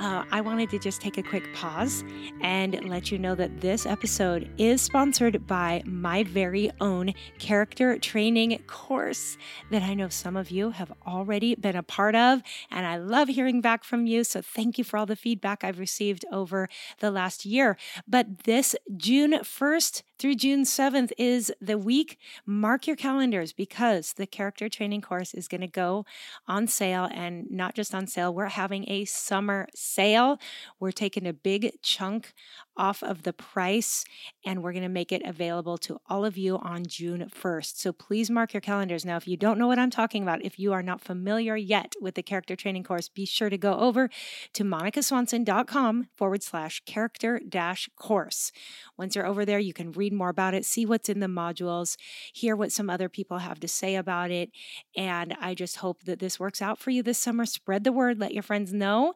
[0.00, 2.02] uh, I wanted to just take a quick pause
[2.40, 8.60] and let you know that this episode is sponsored by my very own character training
[8.66, 9.38] course
[9.70, 12.42] that I know some of you have already been a part of.
[12.72, 14.24] And I love hearing back from you.
[14.24, 17.76] So thank you for all the feedback I've received over the last year.
[18.08, 22.16] But this June 1st through June 7th is the week.
[22.46, 26.06] Mark your calendars because the character training course is going to go
[26.46, 28.32] on sale and not just on sale.
[28.32, 30.38] We're having a summer sale.
[30.78, 32.34] We're taking a big chunk
[32.76, 34.04] off of the price
[34.44, 37.76] and we're going to make it available to all of you on June 1st.
[37.76, 39.04] So please mark your calendars.
[39.04, 41.94] Now, if you don't know what I'm talking about, if you are not familiar yet
[42.00, 44.08] with the character training course, be sure to go over
[44.54, 48.52] to monicaswanson.com forward slash character dash course.
[48.96, 51.96] Once you're over there, you can read more about it, see what's in the modules,
[52.32, 54.50] hear what some other people have to say about it.
[54.96, 57.46] And I just hope that this works out for you this summer.
[57.46, 59.14] Spread the word, let your friends know.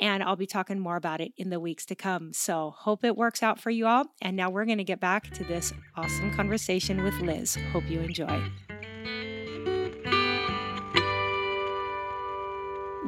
[0.00, 2.32] And I'll be talking more about it in the weeks to come.
[2.32, 4.06] So hope it works out for you all.
[4.22, 7.56] And now we're going to get back to this awesome conversation with Liz.
[7.72, 8.42] Hope you enjoy.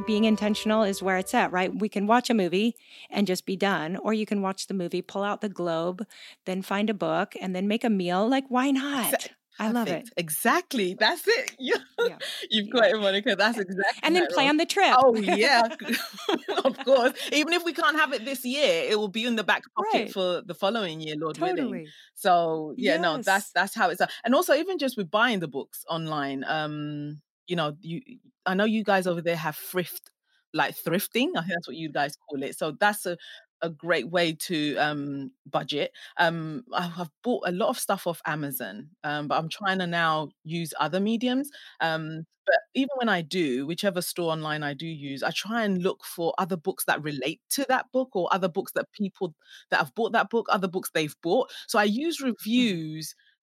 [0.08, 1.70] being intentional is where it's at, right?
[1.74, 2.76] We can watch a movie
[3.10, 6.02] and just be done, or you can watch the movie, pull out the globe,
[6.46, 8.26] then find a book, and then make a meal.
[8.26, 9.28] Like, why not?
[9.58, 10.10] I love it.
[10.16, 10.94] Exactly.
[10.98, 11.56] That's it.
[11.60, 11.74] You,
[12.06, 12.18] yeah.
[12.50, 13.34] You've got it, Monica.
[13.36, 14.00] That's exactly.
[14.02, 14.94] And then plan the trip.
[14.96, 15.62] Oh, yeah.
[16.64, 17.12] of course.
[17.32, 19.92] Even if we can't have it this year, it will be in the back pocket
[19.92, 20.12] right.
[20.12, 21.62] for the following year, Lord totally.
[21.62, 21.86] willing.
[22.14, 23.00] So yeah, yes.
[23.00, 24.00] no, that's that's how it's.
[24.24, 28.00] And also, even just with buying the books online, um, you know, you
[28.46, 30.10] I know you guys over there have thrift
[30.54, 31.30] like thrifting.
[31.36, 32.56] I think that's what you guys call it.
[32.56, 33.16] So that's a
[33.62, 35.92] a great way to um, budget.
[36.16, 40.30] Um, I've bought a lot of stuff off Amazon, um, but I'm trying to now
[40.44, 41.50] use other mediums.
[41.80, 45.82] Um, but even when I do, whichever store online I do use, I try and
[45.82, 49.34] look for other books that relate to that book or other books that people
[49.70, 51.50] that have bought that book, other books they've bought.
[51.66, 52.28] So I use mm-hmm.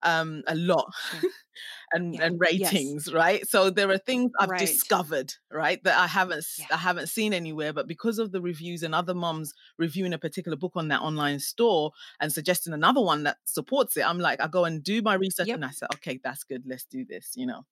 [0.03, 0.93] Um, a lot
[1.91, 2.23] and yeah.
[2.23, 3.13] and ratings, yes.
[3.13, 3.47] right?
[3.47, 4.59] So there are things I've right.
[4.59, 6.67] discovered, right, that I haven't yeah.
[6.71, 10.57] I haven't seen anywhere, but because of the reviews and other moms reviewing a particular
[10.57, 14.47] book on that online store and suggesting another one that supports it, I'm like, I
[14.47, 15.55] go and do my research yep.
[15.55, 17.65] and I say, okay, that's good, let's do this, you know.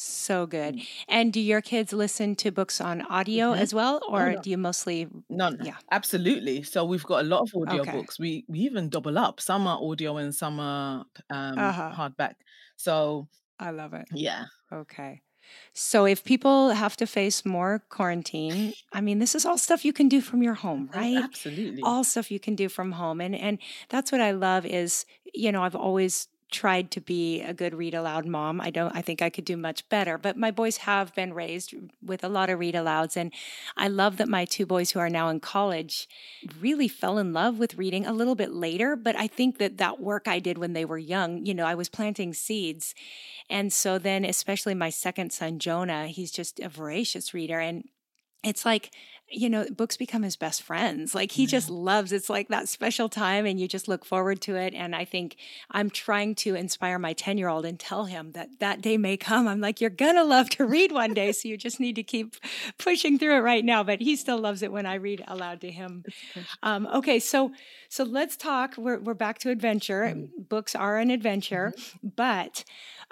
[0.00, 0.76] So good.
[0.76, 0.86] Mm.
[1.08, 3.62] And do your kids listen to books on audio mm-hmm.
[3.62, 4.42] as well, oh, or oh, no.
[4.42, 5.08] do you mostly?
[5.28, 6.62] No, yeah, absolutely.
[6.62, 7.92] So we've got a lot of audio okay.
[7.92, 8.16] books.
[8.16, 9.40] We we even double up.
[9.40, 11.92] Some are audio and some are um, uh-huh.
[11.96, 12.34] hardback.
[12.76, 13.26] So
[13.58, 14.06] I love it.
[14.12, 14.44] Yeah.
[14.72, 15.22] Okay.
[15.72, 19.92] So if people have to face more quarantine, I mean, this is all stuff you
[19.92, 21.16] can do from your home, right?
[21.16, 21.82] Absolutely.
[21.82, 23.20] All stuff you can do from home.
[23.20, 23.58] And and
[23.88, 27.94] that's what I love is, you know, I've always tried to be a good read
[27.94, 28.60] aloud mom.
[28.60, 31.74] I don't I think I could do much better, but my boys have been raised
[32.02, 33.32] with a lot of read alouds and
[33.76, 36.08] I love that my two boys who are now in college
[36.60, 40.00] really fell in love with reading a little bit later, but I think that that
[40.00, 42.94] work I did when they were young, you know, I was planting seeds.
[43.50, 47.84] And so then especially my second son Jonah, he's just a voracious reader and
[48.42, 48.90] it's like
[49.30, 51.14] you know, books become his best friends.
[51.14, 51.48] Like he yeah.
[51.48, 54.74] just loves it's like that special time and you just look forward to it.
[54.74, 55.36] And I think
[55.70, 59.16] I'm trying to inspire my 10 year old and tell him that that day may
[59.16, 59.46] come.
[59.46, 61.32] I'm like, you're going to love to read one day.
[61.32, 62.36] So you just need to keep
[62.78, 63.82] pushing through it right now.
[63.82, 66.04] But he still loves it when I read aloud to him.
[66.62, 67.18] Um, okay.
[67.18, 67.52] So,
[67.88, 68.76] so let's talk.
[68.78, 70.04] We're, we're back to adventure.
[70.04, 70.42] Mm-hmm.
[70.48, 72.08] Books are an adventure, mm-hmm.
[72.16, 72.64] but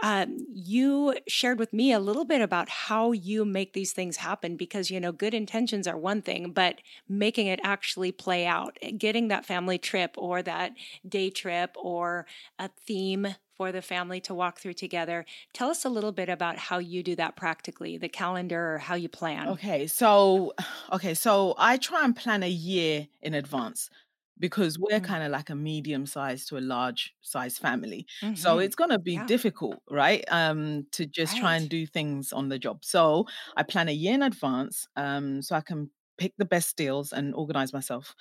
[0.03, 4.57] um, you shared with me a little bit about how you make these things happen
[4.57, 8.91] because, you know, good intentions are one thing, but making it actually play out, eh,
[8.91, 10.73] getting that family trip or that
[11.09, 12.27] day trip or
[12.59, 15.25] a theme for the family to walk through together.
[15.55, 18.97] Tell us a little bit about how you do that practically, the calendar or how
[18.97, 19.49] you plan.
[19.49, 20.53] Okay, so
[20.93, 23.89] okay, so I try and plan a year in advance
[24.39, 25.05] because we're mm-hmm.
[25.05, 28.07] kind of like a medium size to a large size family.
[28.23, 28.35] Mm-hmm.
[28.35, 29.27] So it's going to be yeah.
[29.27, 30.25] difficult, right?
[30.29, 31.41] Um, to just right.
[31.41, 32.85] try and do things on the job.
[32.85, 37.13] So I plan a year in advance um, so I can pick the best deals
[37.13, 38.15] and organize myself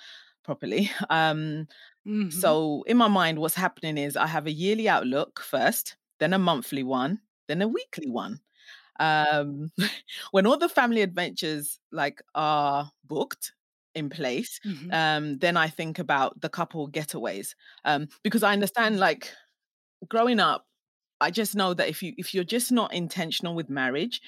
[0.44, 0.90] properly.
[1.10, 1.68] Um,
[2.06, 2.30] mm-hmm.
[2.30, 6.38] So in my mind, what's happening is I have a yearly outlook first, then a
[6.38, 8.40] monthly one, then a weekly one.
[8.98, 9.70] Um,
[10.30, 13.52] when all the family adventures like are booked,
[13.96, 14.92] in place, mm-hmm.
[14.92, 17.54] um, then I think about the couple getaways
[17.84, 19.32] um, because I understand like
[20.08, 20.64] growing up,
[21.20, 24.20] I just know that if you if you're just not intentional with marriage,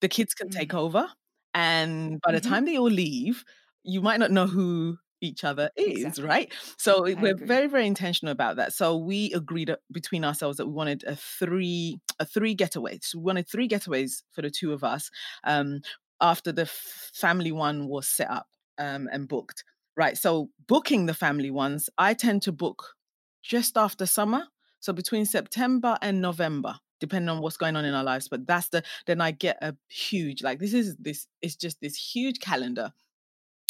[0.00, 0.58] the kids can mm-hmm.
[0.58, 1.08] take over,
[1.52, 2.48] and by the mm-hmm.
[2.48, 3.44] time they all leave,
[3.82, 6.24] you might not know who each other is exactly.
[6.24, 7.46] right so I we're agree.
[7.46, 12.00] very very intentional about that so we agreed between ourselves that we wanted a three
[12.20, 15.10] a three getaways so we wanted three getaways for the two of us
[15.44, 15.80] um
[16.20, 18.46] after the family one was set up
[18.78, 19.64] um, and booked.
[19.96, 20.16] Right.
[20.16, 22.94] So booking the family ones, I tend to book
[23.42, 24.44] just after summer.
[24.80, 28.28] So between September and November, depending on what's going on in our lives.
[28.28, 31.96] But that's the then I get a huge like this is this it's just this
[31.96, 32.92] huge calendar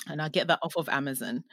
[0.07, 1.45] and I get that off of Amazon.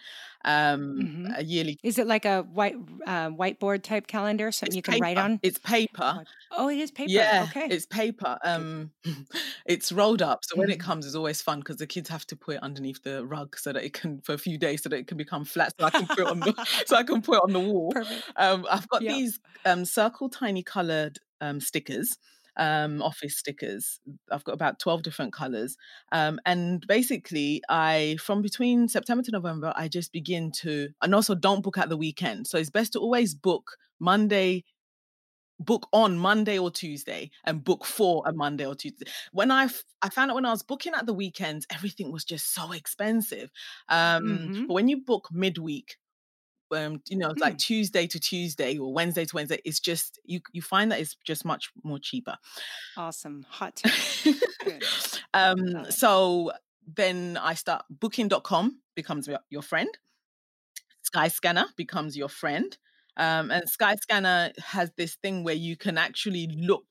[0.45, 1.79] Um, hmm a yearly.
[1.83, 5.41] Is it like a white uh, whiteboard type calendar, something you can write on?
[5.41, 6.23] It's paper.
[6.51, 7.27] Oh, it is paper.
[7.27, 7.69] Yeah, Okay.
[7.69, 8.37] it's paper.
[8.43, 8.91] Um,
[9.65, 10.81] it's rolled up, so when it Mhm.
[10.81, 13.73] comes, it's always fun because the kids have to put it underneath the rug so
[13.73, 15.91] that it can for a few days, so that it can become flat, so I
[15.91, 16.55] can put it on the
[16.87, 17.93] so I can put it on the wall.
[17.93, 18.29] Perfect.
[18.37, 19.07] Um, I've got Yeah.
[19.07, 22.17] these um circle tiny coloured um stickers,
[22.57, 23.99] um office stickers.
[24.31, 25.77] I've got about twelve different colours,
[26.11, 31.35] um, and basically, I from between September to November, I just begin to, and also
[31.35, 32.47] don't book at the weekend.
[32.47, 34.63] So it's best to always book Monday
[35.59, 39.05] book on Monday or Tuesday and book for a Monday or Tuesday.
[39.31, 42.25] When I f- I found out when I was booking at the weekends, everything was
[42.25, 43.49] just so expensive.
[43.87, 45.95] Um, hmm but when you book midweek,
[46.71, 47.57] um, you know, it's like Hmm.
[47.57, 51.45] Tuesday to Tuesday or Wednesday to Wednesday, it's just you you find that it's just
[51.45, 52.37] much more cheaper.
[52.97, 53.45] Awesome.
[53.49, 54.83] Hot tip.
[55.33, 56.51] Um, so
[56.95, 59.89] then I start booking.com becomes your your friend.
[61.03, 62.77] Skyscanner becomes your friend.
[63.17, 66.85] Um, and Skyscanner has this thing where you can actually look,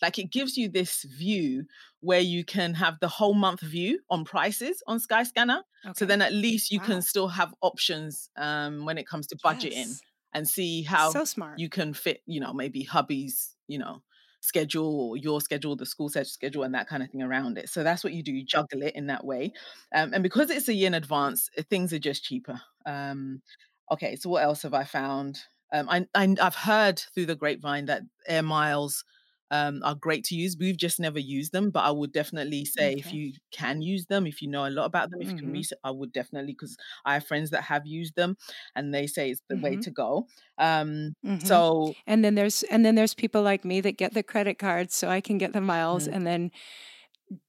[0.00, 1.66] like it gives you this view
[2.00, 5.62] where you can have the whole month view on prices on Skyscanner.
[5.92, 9.72] So then at least you can still have options um, when it comes to budgeting
[9.72, 10.02] Yes.
[10.34, 11.56] and see how So smart.
[11.56, 14.02] you can fit, you know, maybe hubby's, you know,
[14.40, 17.68] schedule or your schedule, the school schedule, and that kind of thing around it.
[17.68, 18.32] So that's what you do.
[18.32, 19.52] You juggle it in that way.
[19.94, 22.60] Um, and because it's a year in advance, uh, things are just cheaper.
[22.86, 23.42] Um,
[23.90, 25.40] okay, so what else have I found?
[25.72, 29.04] Um, I, I, I've heard through the grapevine that air miles
[29.50, 30.56] um, are great to use.
[30.58, 34.26] We've just never used them, but I would definitely say if you can use them,
[34.26, 36.52] if you know a lot about them, if you can hmm research, I would definitely
[36.52, 38.36] because I have friends that have used them
[38.74, 40.26] and they say it's the way hmm to go.
[40.58, 44.22] Um, hmm so And then there's and then there's people like me that get the
[44.24, 46.50] credit cards so I can get the miles mm, and then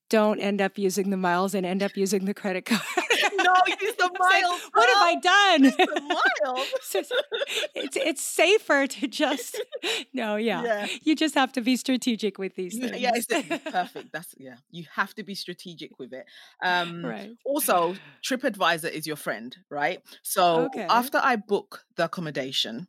[0.09, 2.81] don't end up using the miles and end up using the credit card.
[3.43, 4.97] No, use the like, miles, what have.
[5.01, 5.63] I done?
[5.65, 6.63] Use the.
[7.75, 9.61] It's, it's safer to just
[10.13, 10.63] no, yeah.
[10.63, 10.87] yeah.
[11.03, 13.25] You just have to be strategic with these yeah, things.
[13.29, 14.11] it's perfect.
[14.11, 14.55] That's yeah.
[14.71, 16.25] You have to be strategic with it.
[16.63, 17.31] Um, right.
[17.45, 20.01] also, TripAdvisor is your friend, right?
[20.21, 20.85] So Okay.
[20.89, 22.87] after I book the accommodation,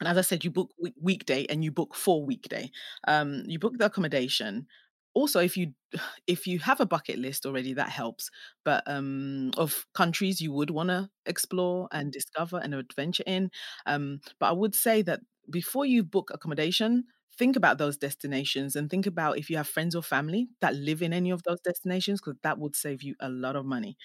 [0.00, 2.70] and as I said, you book week- weekday and you book for weekday.
[3.08, 4.66] Um, you book the accommodation.
[5.16, 5.72] Also, if you
[6.26, 8.30] if you have a bucket list already, that helps.
[8.64, 13.50] But um, of countries you would want to explore and discover and adventure in.
[13.86, 17.06] Um, but I would say that before you book accommodation,
[17.38, 21.02] think about those destinations and think about if you have friends or family that live
[21.02, 23.96] in any of those destinations, because that would save you a lot of money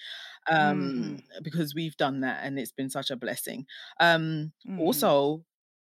[0.50, 3.66] um hmm because we've done that and it's been such a blessing
[4.00, 5.44] um hmm also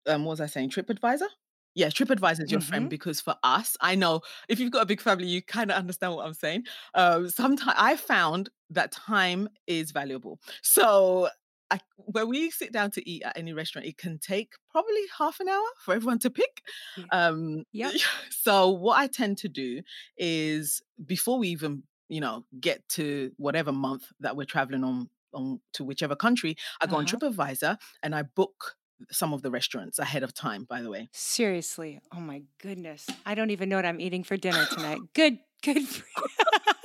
[0.08, 1.28] um what was i saying tripadvisor
[1.76, 4.86] yeah tripadvisor is your friend hmm because for us i know if you've got a
[4.86, 6.64] big family you kind of understand what i'm saying
[6.96, 11.30] um sometimes i found that time is valuable so
[11.70, 15.40] I, when we sit down to eat at any restaurant, it can take probably half
[15.40, 16.64] an hour for everyone to pick.
[16.96, 17.06] Yeah.
[17.12, 17.96] Um, Yep.
[18.30, 19.82] so what I tend to do
[20.18, 25.62] is before we even you know get to whatever month that we're traveling on on
[25.72, 27.06] to whichever country i go on Uh-huh.
[27.06, 28.76] tripadvisor and i book
[29.12, 32.00] some of the restaurants ahead of time by the way Seriously.
[32.16, 33.08] Oh my goodness.
[33.26, 35.00] I don't even know what I'm eating for dinner tonight.
[35.14, 35.88] Good, good.
[35.88, 36.04] For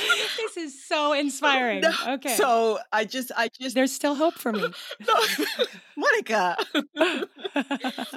[0.36, 1.80] this is so inspiring.
[1.80, 2.34] no, Okay.
[2.36, 4.62] so i just i just There's still hope for me.
[5.08, 5.14] no
[5.96, 6.56] monica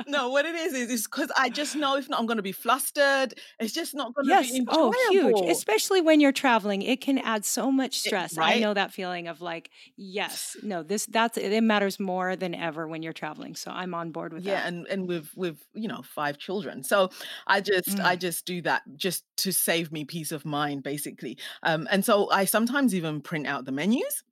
[0.07, 2.43] no what it is is is because i just know if not i'm going to
[2.43, 4.51] be flustered it's just not going to yes.
[4.51, 5.49] be Oh, huge.
[5.49, 8.37] Especially when you're traveling, it can add so much It- stress.
[8.37, 12.87] I know that feeling of like, yes, no, this, that's, it matters more than ever
[12.87, 13.55] when you're traveling.
[13.55, 14.61] So I'm on board with yeah that.
[14.61, 14.67] Yeah.
[14.67, 17.09] And and with with you know five children so
[17.47, 18.19] i just i Mm.
[18.19, 22.29] just do that just to save me peace of mind basically um Um, and so
[22.31, 24.23] i sometimes even print out the menus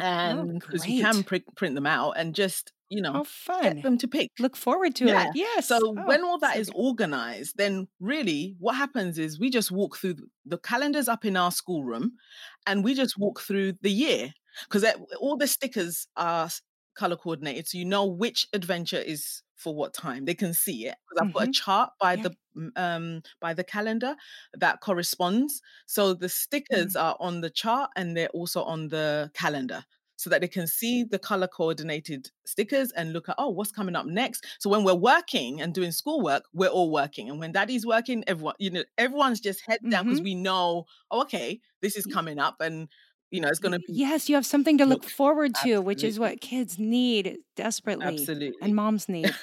[0.00, 1.44] Oh, and because you can great.
[1.54, 5.06] print them out and just you know Oh, get them to pick Look forward to
[5.06, 5.30] yeah it.
[5.34, 5.68] Yes.
[5.68, 9.70] so Oh, when all that so is organized then really what happens is we just
[9.70, 12.12] walk through the calendars up in our schoolroom
[12.66, 13.22] and we just mm-hmm.
[13.22, 14.32] walk through the year
[14.68, 14.84] because
[15.20, 16.48] all the stickers are
[16.94, 20.96] color coordinated so you know which adventure is for what time they can see it
[21.08, 22.24] because i've got a hmm chart by Yeah.
[22.24, 22.34] the
[22.76, 24.16] um by the calendar
[24.54, 26.96] that corresponds so the stickers Mm.
[26.96, 29.84] are on the chart and they're also on the calendar
[30.16, 33.96] so that they can see the color coordinated stickers and look at oh what's coming
[33.96, 37.84] up next so when we're working and doing schoolwork we're all working and when daddy's
[37.86, 41.96] working everyone you know everyone's just head down because hmm we know oh, okay this
[41.96, 42.88] is coming up and
[43.30, 43.86] you know, it's going to be.
[43.88, 48.18] Yes, you have something to look Look, forward to, which is what kids need desperately
[48.18, 48.52] Absolutely.
[48.62, 49.34] and moms need.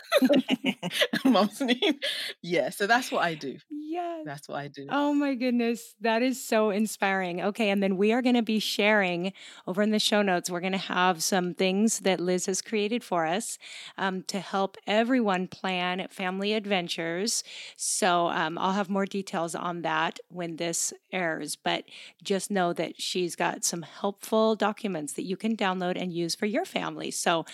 [1.26, 2.04] Mom's need.
[2.42, 3.58] Yeah, so that's what I do.
[3.70, 4.22] Yes.
[4.26, 4.88] That's what I do.
[4.90, 5.96] Oh my goodness.
[6.00, 7.42] That is so inspiring.
[7.42, 7.70] Okay.
[7.70, 9.34] And then we are going to be sharing
[9.68, 13.04] over in the show notes, we're going to have some things that Liz has created
[13.04, 13.58] for us
[13.98, 17.44] um, to help everyone plan family adventures.
[17.76, 21.58] So um, I'll have more details on that when this airs.
[21.58, 21.84] But
[22.24, 26.46] just know that she's got some helpful documents that you can download and use for
[26.46, 27.10] your family.
[27.10, 27.46] So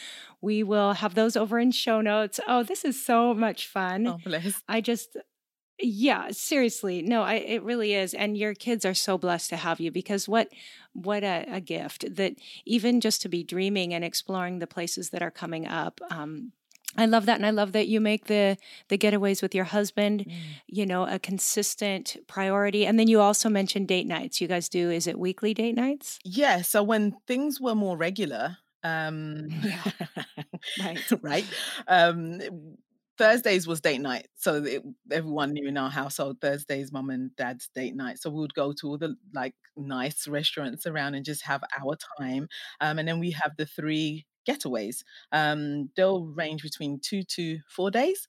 [0.41, 2.41] we will have those over in show notes.
[2.47, 4.07] Oh, this is so much fun.
[4.07, 4.61] Oh, bless.
[4.67, 5.15] I just
[5.79, 7.03] yeah, seriously.
[7.03, 8.13] No, I it really is.
[8.13, 10.49] And your kids are so blessed to have you because what
[10.93, 12.33] what a, a gift that
[12.65, 16.01] even just to be dreaming and exploring the places that are coming up.
[16.09, 16.51] Um,
[16.95, 18.57] I love that, and I love that you make the
[18.87, 20.61] the getaways with your husband, Mm.
[20.67, 22.85] you know, a consistent priority.
[22.85, 24.39] And then you also mentioned date nights.
[24.41, 26.19] You guys do is it weekly date nights?
[26.23, 29.83] Yeah, so when things were more regular, um, Yeah,
[30.79, 30.99] right.
[31.21, 31.45] right?
[31.87, 32.77] Um,
[33.17, 37.67] Thursdays was date night, so it, everyone knew in our household Thursdays, mum and dad's
[37.73, 38.19] date night.
[38.19, 41.95] So we would go to all the like nice restaurants around and just have our
[42.19, 42.47] time.
[42.79, 45.03] Um, and then we have the three getaways.
[45.31, 48.27] Um, they'll range between two to four days,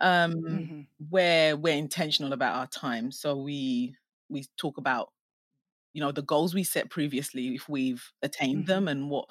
[0.00, 3.12] um, hmm where we're intentional about our time.
[3.12, 3.96] So we
[4.28, 5.12] we talk about
[5.92, 9.28] you know the goals we set previously if we've attained hmm them and what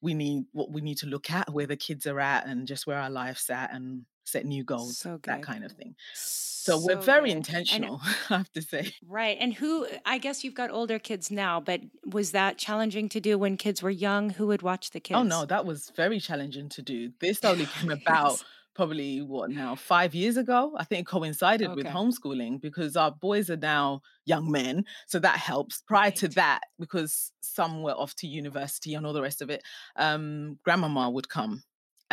[0.00, 2.86] we need what we need to look at where the kids are at and just
[2.86, 6.96] where our life's at and set new goals So that kind of thing so we're
[6.96, 7.36] very good.
[7.36, 8.00] And intentional
[8.30, 9.36] i have to say Right.
[9.40, 13.38] And who, I guess you've got older kids now, but was that challenging to do
[13.38, 14.30] when kids were young?
[14.30, 15.18] Who would watch the kids?
[15.18, 18.44] oh no that was very challenging to do this only came about yes.
[18.74, 23.50] probably what now five years ago i think it coincided with homeschooling because our boys
[23.50, 28.26] are now young men so that helps prior to that because some were off to
[28.26, 29.62] university and all the rest of it
[29.96, 31.62] um grandmama would come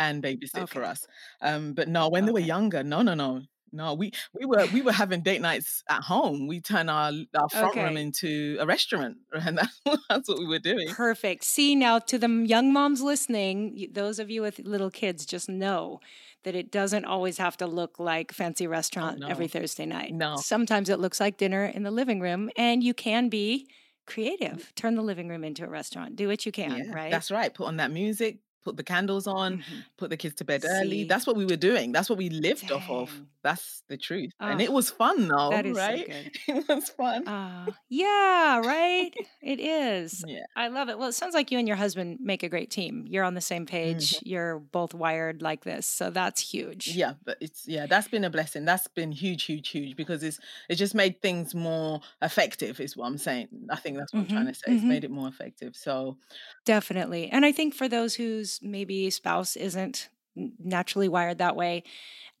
[0.08, 1.06] and babysit for us
[1.40, 3.42] um but no when they were younger no no no
[3.72, 7.48] no we we were we were having date nights at home we turn our our
[7.48, 11.44] front room into a restaurant and that's, that's what we were doing Perfect.
[11.44, 16.00] See, now to the young moms listening, those of you with little kids, just know
[16.44, 20.12] that it doesn't always have to look like fancy oh restaurant every Thursday night.
[20.12, 23.68] no Sometimes it looks like dinner in the living room, and you can be
[24.06, 24.72] creative.
[24.74, 26.16] Turn the living room into a restaurant.
[26.16, 27.10] Do what you can, Yeah, right?
[27.10, 27.52] that's right.
[27.52, 31.04] Put on that music, put the candles on, hmm put the kids to bed early.
[31.04, 31.92] That's what we were doing.
[31.92, 33.22] That's what we lived off of.
[33.42, 34.32] That's the truth.
[34.46, 36.06] And Oh, it was fun though, that is so right?
[36.06, 36.30] good.
[36.48, 37.26] It was fun.
[37.26, 39.14] Ah, yeah, right?
[39.42, 40.24] It is.
[40.24, 40.46] Yeah.
[40.56, 40.98] I love it.
[40.98, 43.06] Well, it sounds like you and your husband make a great team.
[43.08, 44.20] You're on the same page.
[44.24, 45.86] You're both wired like this.
[45.86, 47.00] So that's huge.
[47.00, 48.64] Yeah, but it's yeah, that's been a blessing.
[48.64, 53.06] That's been huge, huge, huge because it's it just made things more effective, is what
[53.06, 53.68] I'm saying.
[53.70, 54.72] I think that's what I'm trying hmm to say.
[54.74, 55.76] It's hmm made it more effective.
[55.76, 56.18] So
[56.64, 57.28] Definitely.
[57.28, 58.14] And I think for those
[58.52, 61.84] whose maybe spouse isn't naturally wired that way,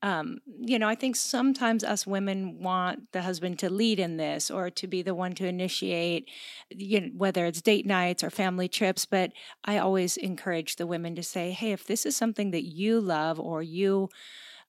[0.00, 4.50] um, you know, I think sometimes us women want the husband to lead in this
[4.50, 6.28] or to be the one to initiate,
[6.70, 9.06] you know, whether it's date nights or family trips.
[9.06, 9.32] But
[9.64, 13.38] I always encourage the women to say, hey, if this is something that you love
[13.38, 14.08] or you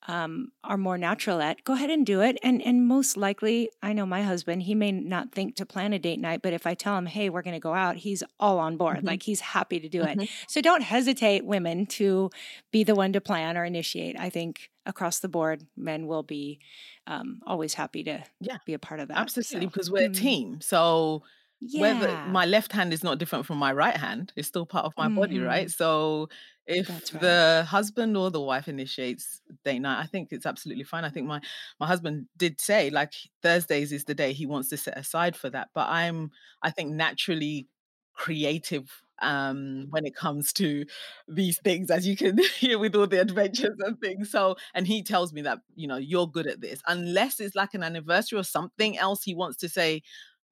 [0.08, 2.38] um, are more natural at, go ahead and do it.
[2.44, 6.00] And and most likely, I know my husband, he may not think to plan a
[6.00, 8.60] date night, but if I tell him, hey, we're going to go out, he's all
[8.60, 9.04] on board.
[9.04, 10.20] mhm, Like he's happy to do it.
[10.20, 10.28] mhm.
[10.48, 12.30] So don't hesitate, women, to
[12.72, 14.20] be the one to plan or initiate.
[14.20, 16.60] I think across the board, men will be
[17.08, 19.32] um, always happy to yeah, be a part of that.
[19.32, 19.42] absolutely.
[19.42, 20.62] So, Because we're a mm, team.
[20.62, 21.24] So
[21.72, 24.94] whether my left hand is not different from my right hand, it's still part of
[24.98, 25.70] my body, right?
[25.70, 26.30] hmm So
[26.66, 27.22] if right.
[27.22, 31.04] the husband or the wife initiates date night, I think it's absolutely fine.
[31.04, 31.42] I think my
[31.80, 35.50] my husband did say like Thursdays is the day he wants to set aside for
[35.50, 35.70] that.
[35.74, 37.68] But I'm I think naturally
[38.16, 40.86] creative um when it comes to
[41.28, 45.04] these things as you can hear with all the adventures and things so and he
[45.04, 48.44] tells me that you know you're good at this unless it's like an anniversary or
[48.44, 50.02] something else he wants to say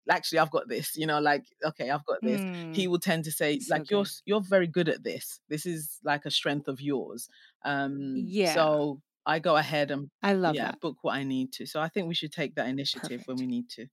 [0.10, 3.24] actually i've got this you know like okay i've got this he Mm, will tend
[3.24, 6.68] to say so like you're you're very good at this this is like a strength
[6.68, 7.30] of yours
[7.66, 10.80] um Yeah, so i go ahead and I love yeah that.
[10.82, 13.46] book what i need to so i think we should take that initiative when we
[13.48, 13.88] need to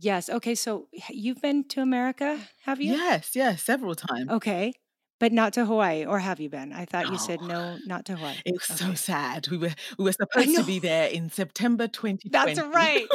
[0.00, 0.28] Yes.
[0.28, 0.54] Okay.
[0.54, 3.00] So you've been to America, have you?
[3.00, 4.72] yes yes several times Okay.
[5.18, 6.72] But not to Hawaii, or have you been?
[6.72, 8.36] I thought you oh, said no, not to Hawaii.
[8.44, 12.28] it was so sad we were we were supposed to be there in september 2020.
[12.54, 13.06] That's right.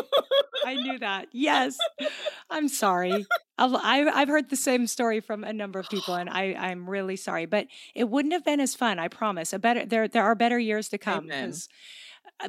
[0.66, 1.28] I knew that.
[1.32, 1.78] Yes.
[2.50, 3.26] I'm sorry.
[3.58, 7.16] I've, I've heard the same story from a number of people, and I, I'm really
[7.16, 7.46] sorry.
[7.46, 9.54] But it wouldn't have been as fun, I promise.
[9.54, 11.54] A better there there are better years to come amen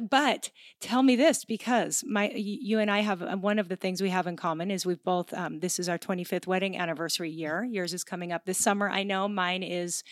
[0.09, 0.49] But
[0.81, 4.09] tell me this because my you and I have uh, one of the things we
[4.09, 7.63] have in common is we've both um, this is our 25th wedding anniversary year.
[7.63, 8.89] Yours is coming up this summer.
[8.89, 10.03] I know mine is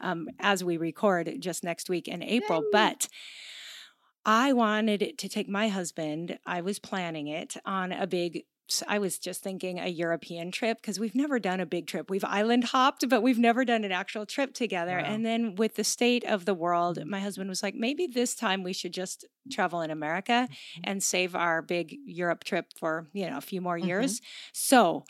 [0.00, 2.68] um, as we record just next week in April, Yay.
[2.72, 3.08] but
[4.24, 6.38] I wanted to take my husband.
[6.44, 8.44] I was planning it on a big.
[8.88, 12.10] I was just thinking a European trip because we've never done a big trip.
[12.10, 14.98] We've island hopped, but we've never done an actual trip together.
[14.98, 15.04] Wow.
[15.06, 18.62] And then with the state of the world, my husband was like, maybe this time
[18.62, 20.48] we should just travel in America
[20.84, 23.86] and save our big Europe trip for, you know, a few more Mhm.
[23.86, 24.20] years.
[24.52, 25.04] So,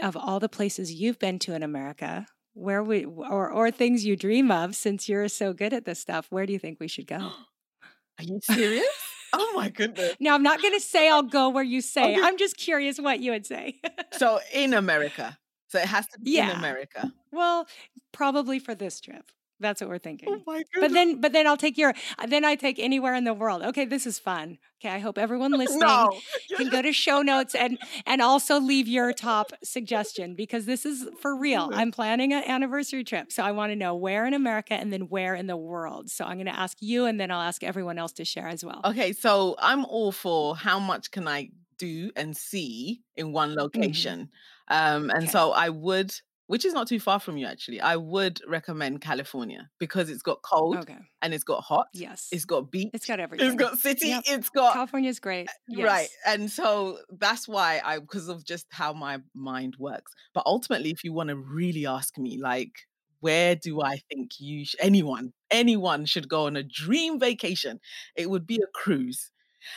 [0.00, 4.16] of all the places you've been to in America, where we or or things you
[4.16, 7.06] dream of since you're so good at this stuff, where do you think we should
[7.06, 7.18] go?
[8.18, 9.17] Are you serious?
[9.32, 10.14] Oh my goodness.
[10.20, 12.12] Now, I'm not going to say I'll go where you oh, say.
[12.14, 12.22] Okay.
[12.22, 13.80] I'm just curious what you would say.
[14.12, 15.38] So in America.
[15.68, 17.12] So it has to be in America.
[17.30, 17.66] well,
[18.12, 19.30] probably for this trip.
[19.60, 20.44] That's what we're Oh thinking.
[20.46, 20.74] my goodness.
[20.80, 21.94] But then, but then I'll take your.
[22.28, 23.62] Then I take anywhere in the world.
[23.62, 24.58] Okay, this is fun.
[24.80, 26.22] Okay, I hope everyone listening no.
[26.56, 31.08] can go to show notes and and also leave your top suggestion because this is
[31.20, 31.70] for real.
[31.74, 35.08] I'm planning an anniversary trip, so I want to know where in America and then
[35.08, 36.10] where in the world.
[36.10, 38.64] So I'm going to ask you, and then I'll ask everyone else to share as
[38.64, 38.84] well.
[38.84, 44.30] Okay, so I'm all for how much can I do and see in one location.
[44.68, 45.30] Um, and Mm-hmm.
[45.30, 45.30] Okay.
[45.30, 46.12] so I would,
[46.48, 50.42] which is not too far from you actually, I would recommend California because it's got
[50.42, 50.98] cold Okay.
[51.22, 52.28] and it's got hot, Yes.
[52.32, 53.46] it's got beach, it's got everything.
[53.46, 54.24] it's got city, Yep.
[54.26, 55.48] it's got California's great.
[55.68, 55.86] Yes.
[55.86, 56.08] Right.
[56.26, 60.12] And so that's why I, because of just how my mind works.
[60.34, 62.72] But ultimately, if you want to really ask me, like,
[63.20, 67.78] where do I think you, sh- anyone, anyone should go on a dream vacation?
[68.16, 69.30] It would be a cruise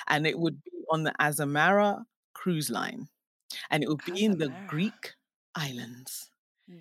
[0.08, 2.04] and it would be on the Azamara
[2.34, 3.10] cruise line
[3.70, 5.16] and it would be in the Greek
[5.56, 6.31] islands.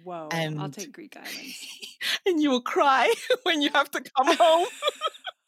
[0.05, 0.28] Whoa.
[0.33, 1.66] I'll take Greek islands.
[2.26, 3.12] and you will cry
[3.45, 4.66] when you have to come home.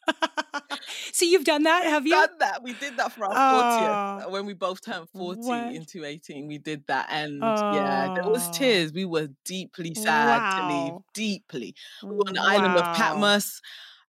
[1.13, 2.11] so you've done that, have you?
[2.11, 2.61] done that.
[2.61, 4.29] We did that for our 40th Oh.
[4.31, 5.73] when we both turned 40 What?
[5.75, 6.47] in 2018.
[6.47, 7.07] We did that.
[7.09, 8.51] And yeah, there was Oh.
[8.51, 8.91] tears.
[8.91, 10.93] We were deeply sad to leave.
[11.13, 11.75] Deeply.
[12.03, 13.61] We were on the island of Patmos.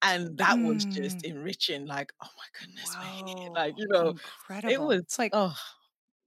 [0.05, 1.25] And that was just Mm.
[1.29, 1.85] enriching.
[1.85, 2.93] Like, oh my goodness
[3.53, 4.73] Like, you know, incredible.
[4.73, 5.55] It was- it's like oh,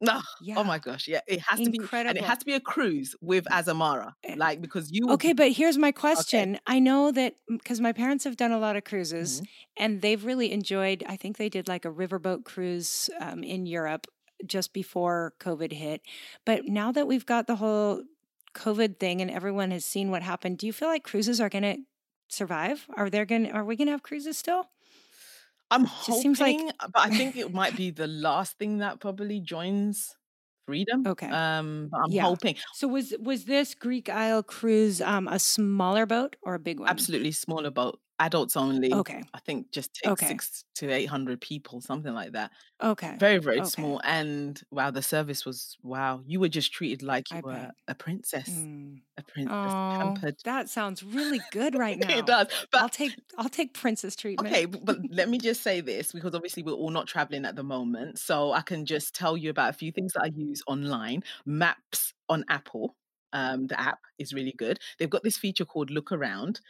[0.00, 0.20] no.
[0.42, 0.54] yeah.
[0.58, 1.08] Oh my gosh.
[1.08, 1.20] Yeah.
[1.26, 1.78] It has to be.
[1.78, 2.10] Incredible.
[2.10, 4.12] And it has to be a cruise with Azamara.
[4.24, 5.10] Eh, Like, because you.
[5.12, 6.58] Okay, but here's my question.
[6.66, 9.46] I know that because my parents have done a lot of cruises Mhm.
[9.78, 14.06] and they've really enjoyed, I think they did like a riverboat cruise um, in Europe
[14.44, 16.02] just before COVID hit.
[16.44, 18.02] But now that we've got the whole
[18.54, 21.62] COVID thing and everyone has seen what happened, do you feel like cruises are going
[21.62, 21.78] to
[22.28, 22.86] survive?
[22.96, 24.68] Are there going to, are we going to have cruises still?
[25.70, 26.58] I'm just hoping, seems like-
[26.92, 30.16] but I think it might be the last thing that probably joins
[30.66, 31.06] freedom.
[31.06, 31.28] Okay.
[31.30, 32.22] Um, I'm Yeah.
[32.22, 36.80] hoping So was was this Greek Isle cruise um, a smaller boat or a big
[36.80, 36.88] one?
[36.90, 39.02] absolutely smaller boat, adults only.
[39.02, 39.22] Okay.
[39.34, 40.40] I think just take Okay.
[40.40, 42.52] six to eight hundred people, something like that.
[42.82, 43.20] Okay.
[43.20, 43.62] Very, very Okay.
[43.64, 44.00] small.
[44.04, 46.22] And wow, the service was wow.
[46.26, 47.74] You were just treated like you I were bet.
[47.88, 49.02] a princess, Mm.
[49.18, 50.36] a princess, Oh, pampered.
[50.44, 52.08] that sounds really good right now.
[52.08, 54.58] It does, but I'll take I'll take princess treatment.
[54.58, 57.62] Okay, but let me just say this because obviously we're all not traveling at the
[57.62, 58.18] moment.
[58.18, 61.22] So I can just tell you about a few things that I use online.
[61.46, 62.96] Maps on Apple.
[63.32, 64.78] Um, the app is really good.
[64.98, 66.60] They've got this feature called Look Around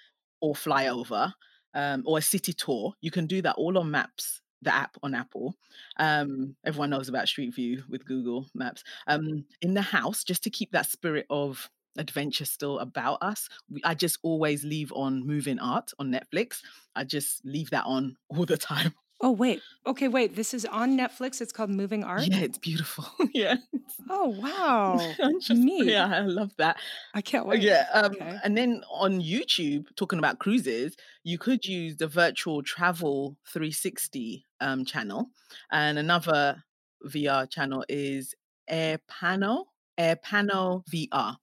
[0.41, 1.33] or Fly Over
[1.75, 2.95] um, or a city tour.
[3.01, 5.55] You can do that all on Maps, the app on Apple.
[5.99, 8.83] Um, everyone knows about Street View with Google Maps.
[9.07, 13.49] Um, in the house, just to keep that spirit of adventure still about us,
[13.85, 16.63] I just always leave on Moving Art on Netflix.
[16.95, 18.95] I just leave that on all the time.
[19.23, 19.63] Oh wait.
[19.87, 20.37] Okay, wait.
[20.37, 21.41] This is on Netflix.
[21.41, 22.27] It's called Moving Art.
[22.27, 23.07] Yeah, it's beautiful.
[23.35, 23.57] yeah.
[24.11, 24.99] Oh wow.
[25.41, 25.87] Just- Neat.
[25.87, 26.77] Yeah, I love that.
[27.15, 27.63] I can't wait.
[27.63, 27.87] Yeah.
[27.95, 28.39] Um, Okay.
[28.45, 34.85] And then on YouTube, talking about cruises, you could use the virtual travel 360 um,
[34.85, 35.31] channel.
[35.73, 36.63] And another
[37.07, 38.35] VR channel is
[38.69, 41.37] Air Panel, AirPano VR.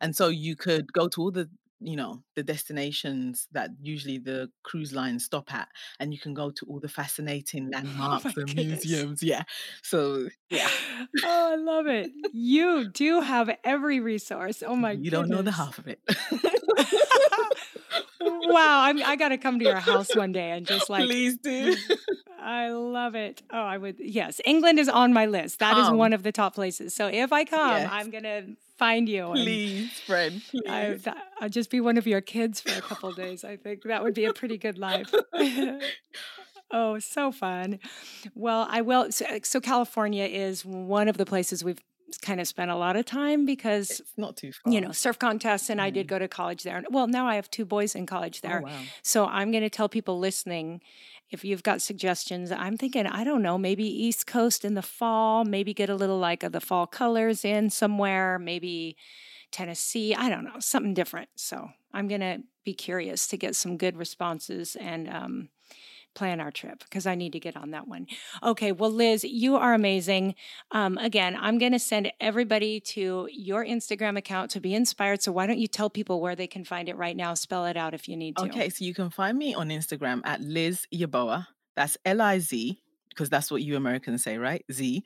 [0.00, 1.48] And so you could go to all the
[1.80, 5.68] you know the destinations that usually the cruise lines stop at
[6.00, 8.84] and you can go to all the fascinating oh landmarks and Oh goodness.
[8.84, 9.42] museums yeah
[9.82, 10.68] so yeah
[11.24, 12.10] Oh, I love it.
[12.32, 14.62] You do have every resource.
[14.66, 16.00] Oh my you don't know the half of it
[18.20, 18.82] wow.
[18.82, 21.74] I'm, I got to come to your house one day and just like please do
[22.46, 23.42] I love it.
[23.50, 23.96] Oh, I would.
[23.98, 25.58] Yes, England is on my list.
[25.58, 25.96] That is Come.
[25.96, 26.94] one of the top places.
[26.94, 27.90] So if I come, Yes.
[27.92, 28.44] I'm gonna
[28.78, 29.30] find you.
[29.32, 31.02] please friend I, please.
[31.02, 33.42] that, I'll just be one of your kids for a couple days.
[33.42, 35.12] I think that would be a pretty good life.
[36.70, 37.80] oh, so fun.
[38.36, 39.10] Well, I will.
[39.10, 41.82] So, so California is one of the places we've
[42.22, 44.72] kind of spent a lot of time because it's not too far.
[44.72, 45.84] You know, surf contests, and mm.
[45.84, 46.10] I did mm.
[46.10, 46.84] go to college there.
[46.90, 48.58] Well, now I have two boys in college oh, there.
[48.60, 48.80] Oh, wow.
[49.02, 50.80] So I'm going to tell people listening
[51.30, 52.52] if you've got suggestions.
[52.52, 56.18] I'm thinking, I don't know, maybe East Coast in the fall, maybe get a little
[56.18, 58.96] like of the fall colors in somewhere, maybe
[59.50, 60.14] Tennessee.
[60.14, 61.30] I don't know, something different.
[61.36, 65.48] So I'm going to be curious to get some good responses and um,
[66.16, 68.08] plan our trip because I need to get on that one.
[68.42, 70.34] Okay, well, Liz, you are amazing.
[70.72, 75.22] Um, again, I'm going to send everybody to your Instagram account to be inspired.
[75.22, 77.34] So why don't you tell people where they can find it right now?
[77.34, 78.44] Spell it out if you need to.
[78.46, 81.46] Okay, so you can find me on Instagram at Liz Yeboah.
[81.76, 84.64] That's L I Z because that's what you Americans say, right?
[84.72, 85.04] Z.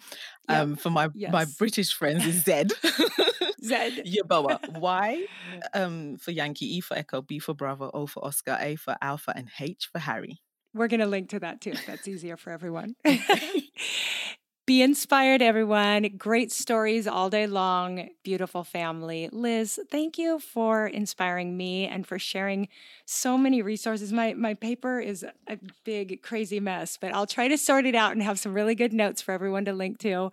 [0.48, 0.58] Yep.
[0.58, 1.32] Um, for my yes.
[1.32, 2.64] my British friends is Z.
[3.64, 4.02] Z.
[4.24, 4.78] Yeboah.
[4.78, 5.26] Y
[5.74, 9.32] um, for Yankee, E for Echo, B for Bravo, O for Oscar, A for Alpha,
[9.36, 10.40] and H for Harry.
[10.74, 11.74] We're going to link to that too.
[11.86, 12.96] That's easier for everyone.
[14.70, 16.08] Be inspired, everyone.
[16.16, 18.10] Great stories all day long.
[18.22, 19.28] Beautiful family.
[19.32, 22.68] Liz, thank you for inspiring me and for sharing
[23.04, 24.12] so many resources.
[24.12, 28.12] My my paper is a big crazy mess, but I'll try to sort it out
[28.12, 30.30] and have some really good notes for everyone to link to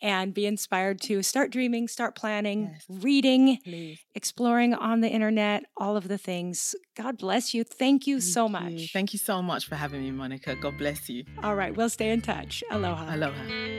[0.00, 2.84] and be inspired to start dreaming, start planning, yes.
[3.02, 3.98] reading, Please.
[4.14, 6.76] exploring on the internet, all of the things.
[6.94, 7.64] God bless you.
[7.64, 8.72] Thank you Thank so much.
[8.74, 8.86] You.
[8.86, 10.54] Thank you so much for having me, Monica.
[10.54, 11.24] God bless you.
[11.42, 12.62] All right, we'll stay in touch.
[12.70, 13.12] Aloha.
[13.12, 13.71] Aloha.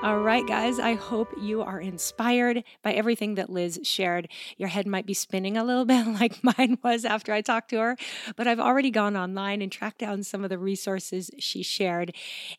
[0.00, 4.28] All right, guys, I hope you are inspired by everything that Liz shared.
[4.56, 7.78] Your head might be spinning a little bit like mine was after I talked to
[7.78, 7.96] her,
[8.34, 12.14] but I've already gone online and tracked down some of the resources she shared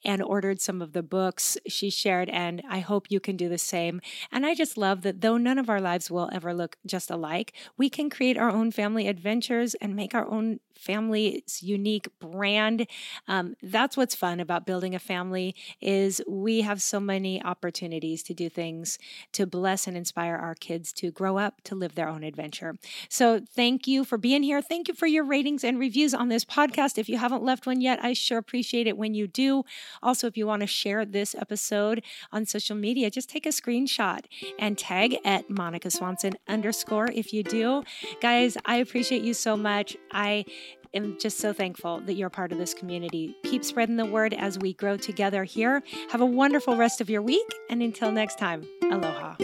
[0.05, 3.57] and ordered some of the books she shared, and I hope you can do the
[3.57, 3.99] same.
[4.31, 7.53] And I just love that though none of our lives will ever look just alike,
[7.77, 12.88] we can create our own family adventures and make our own family's unique brand.
[13.27, 18.34] Um, that's what's fun about building a family is we have so many opportunities to
[18.34, 18.97] do things
[19.34, 22.75] to bless and inspire our kids to grow up to live their own adventure.
[23.09, 24.61] So thank you for being here.
[24.61, 26.97] Thank you for your ratings and reviews on this podcast.
[26.97, 29.63] If you haven't left one yet, I sure appreciate it when you do.
[30.01, 34.25] Also, if you want to share this episode on social media, just take a screenshot
[34.57, 37.84] and tag at Monica Swanson underscore if you do.
[38.21, 39.97] Guys, I appreciate you so much.
[40.11, 40.45] I
[40.93, 43.35] am just so thankful that you're part of this community.
[43.43, 45.83] Keep spreading the word as we grow together here.
[46.09, 47.47] Have a wonderful rest of your week.
[47.69, 49.35] And until next time, aloha.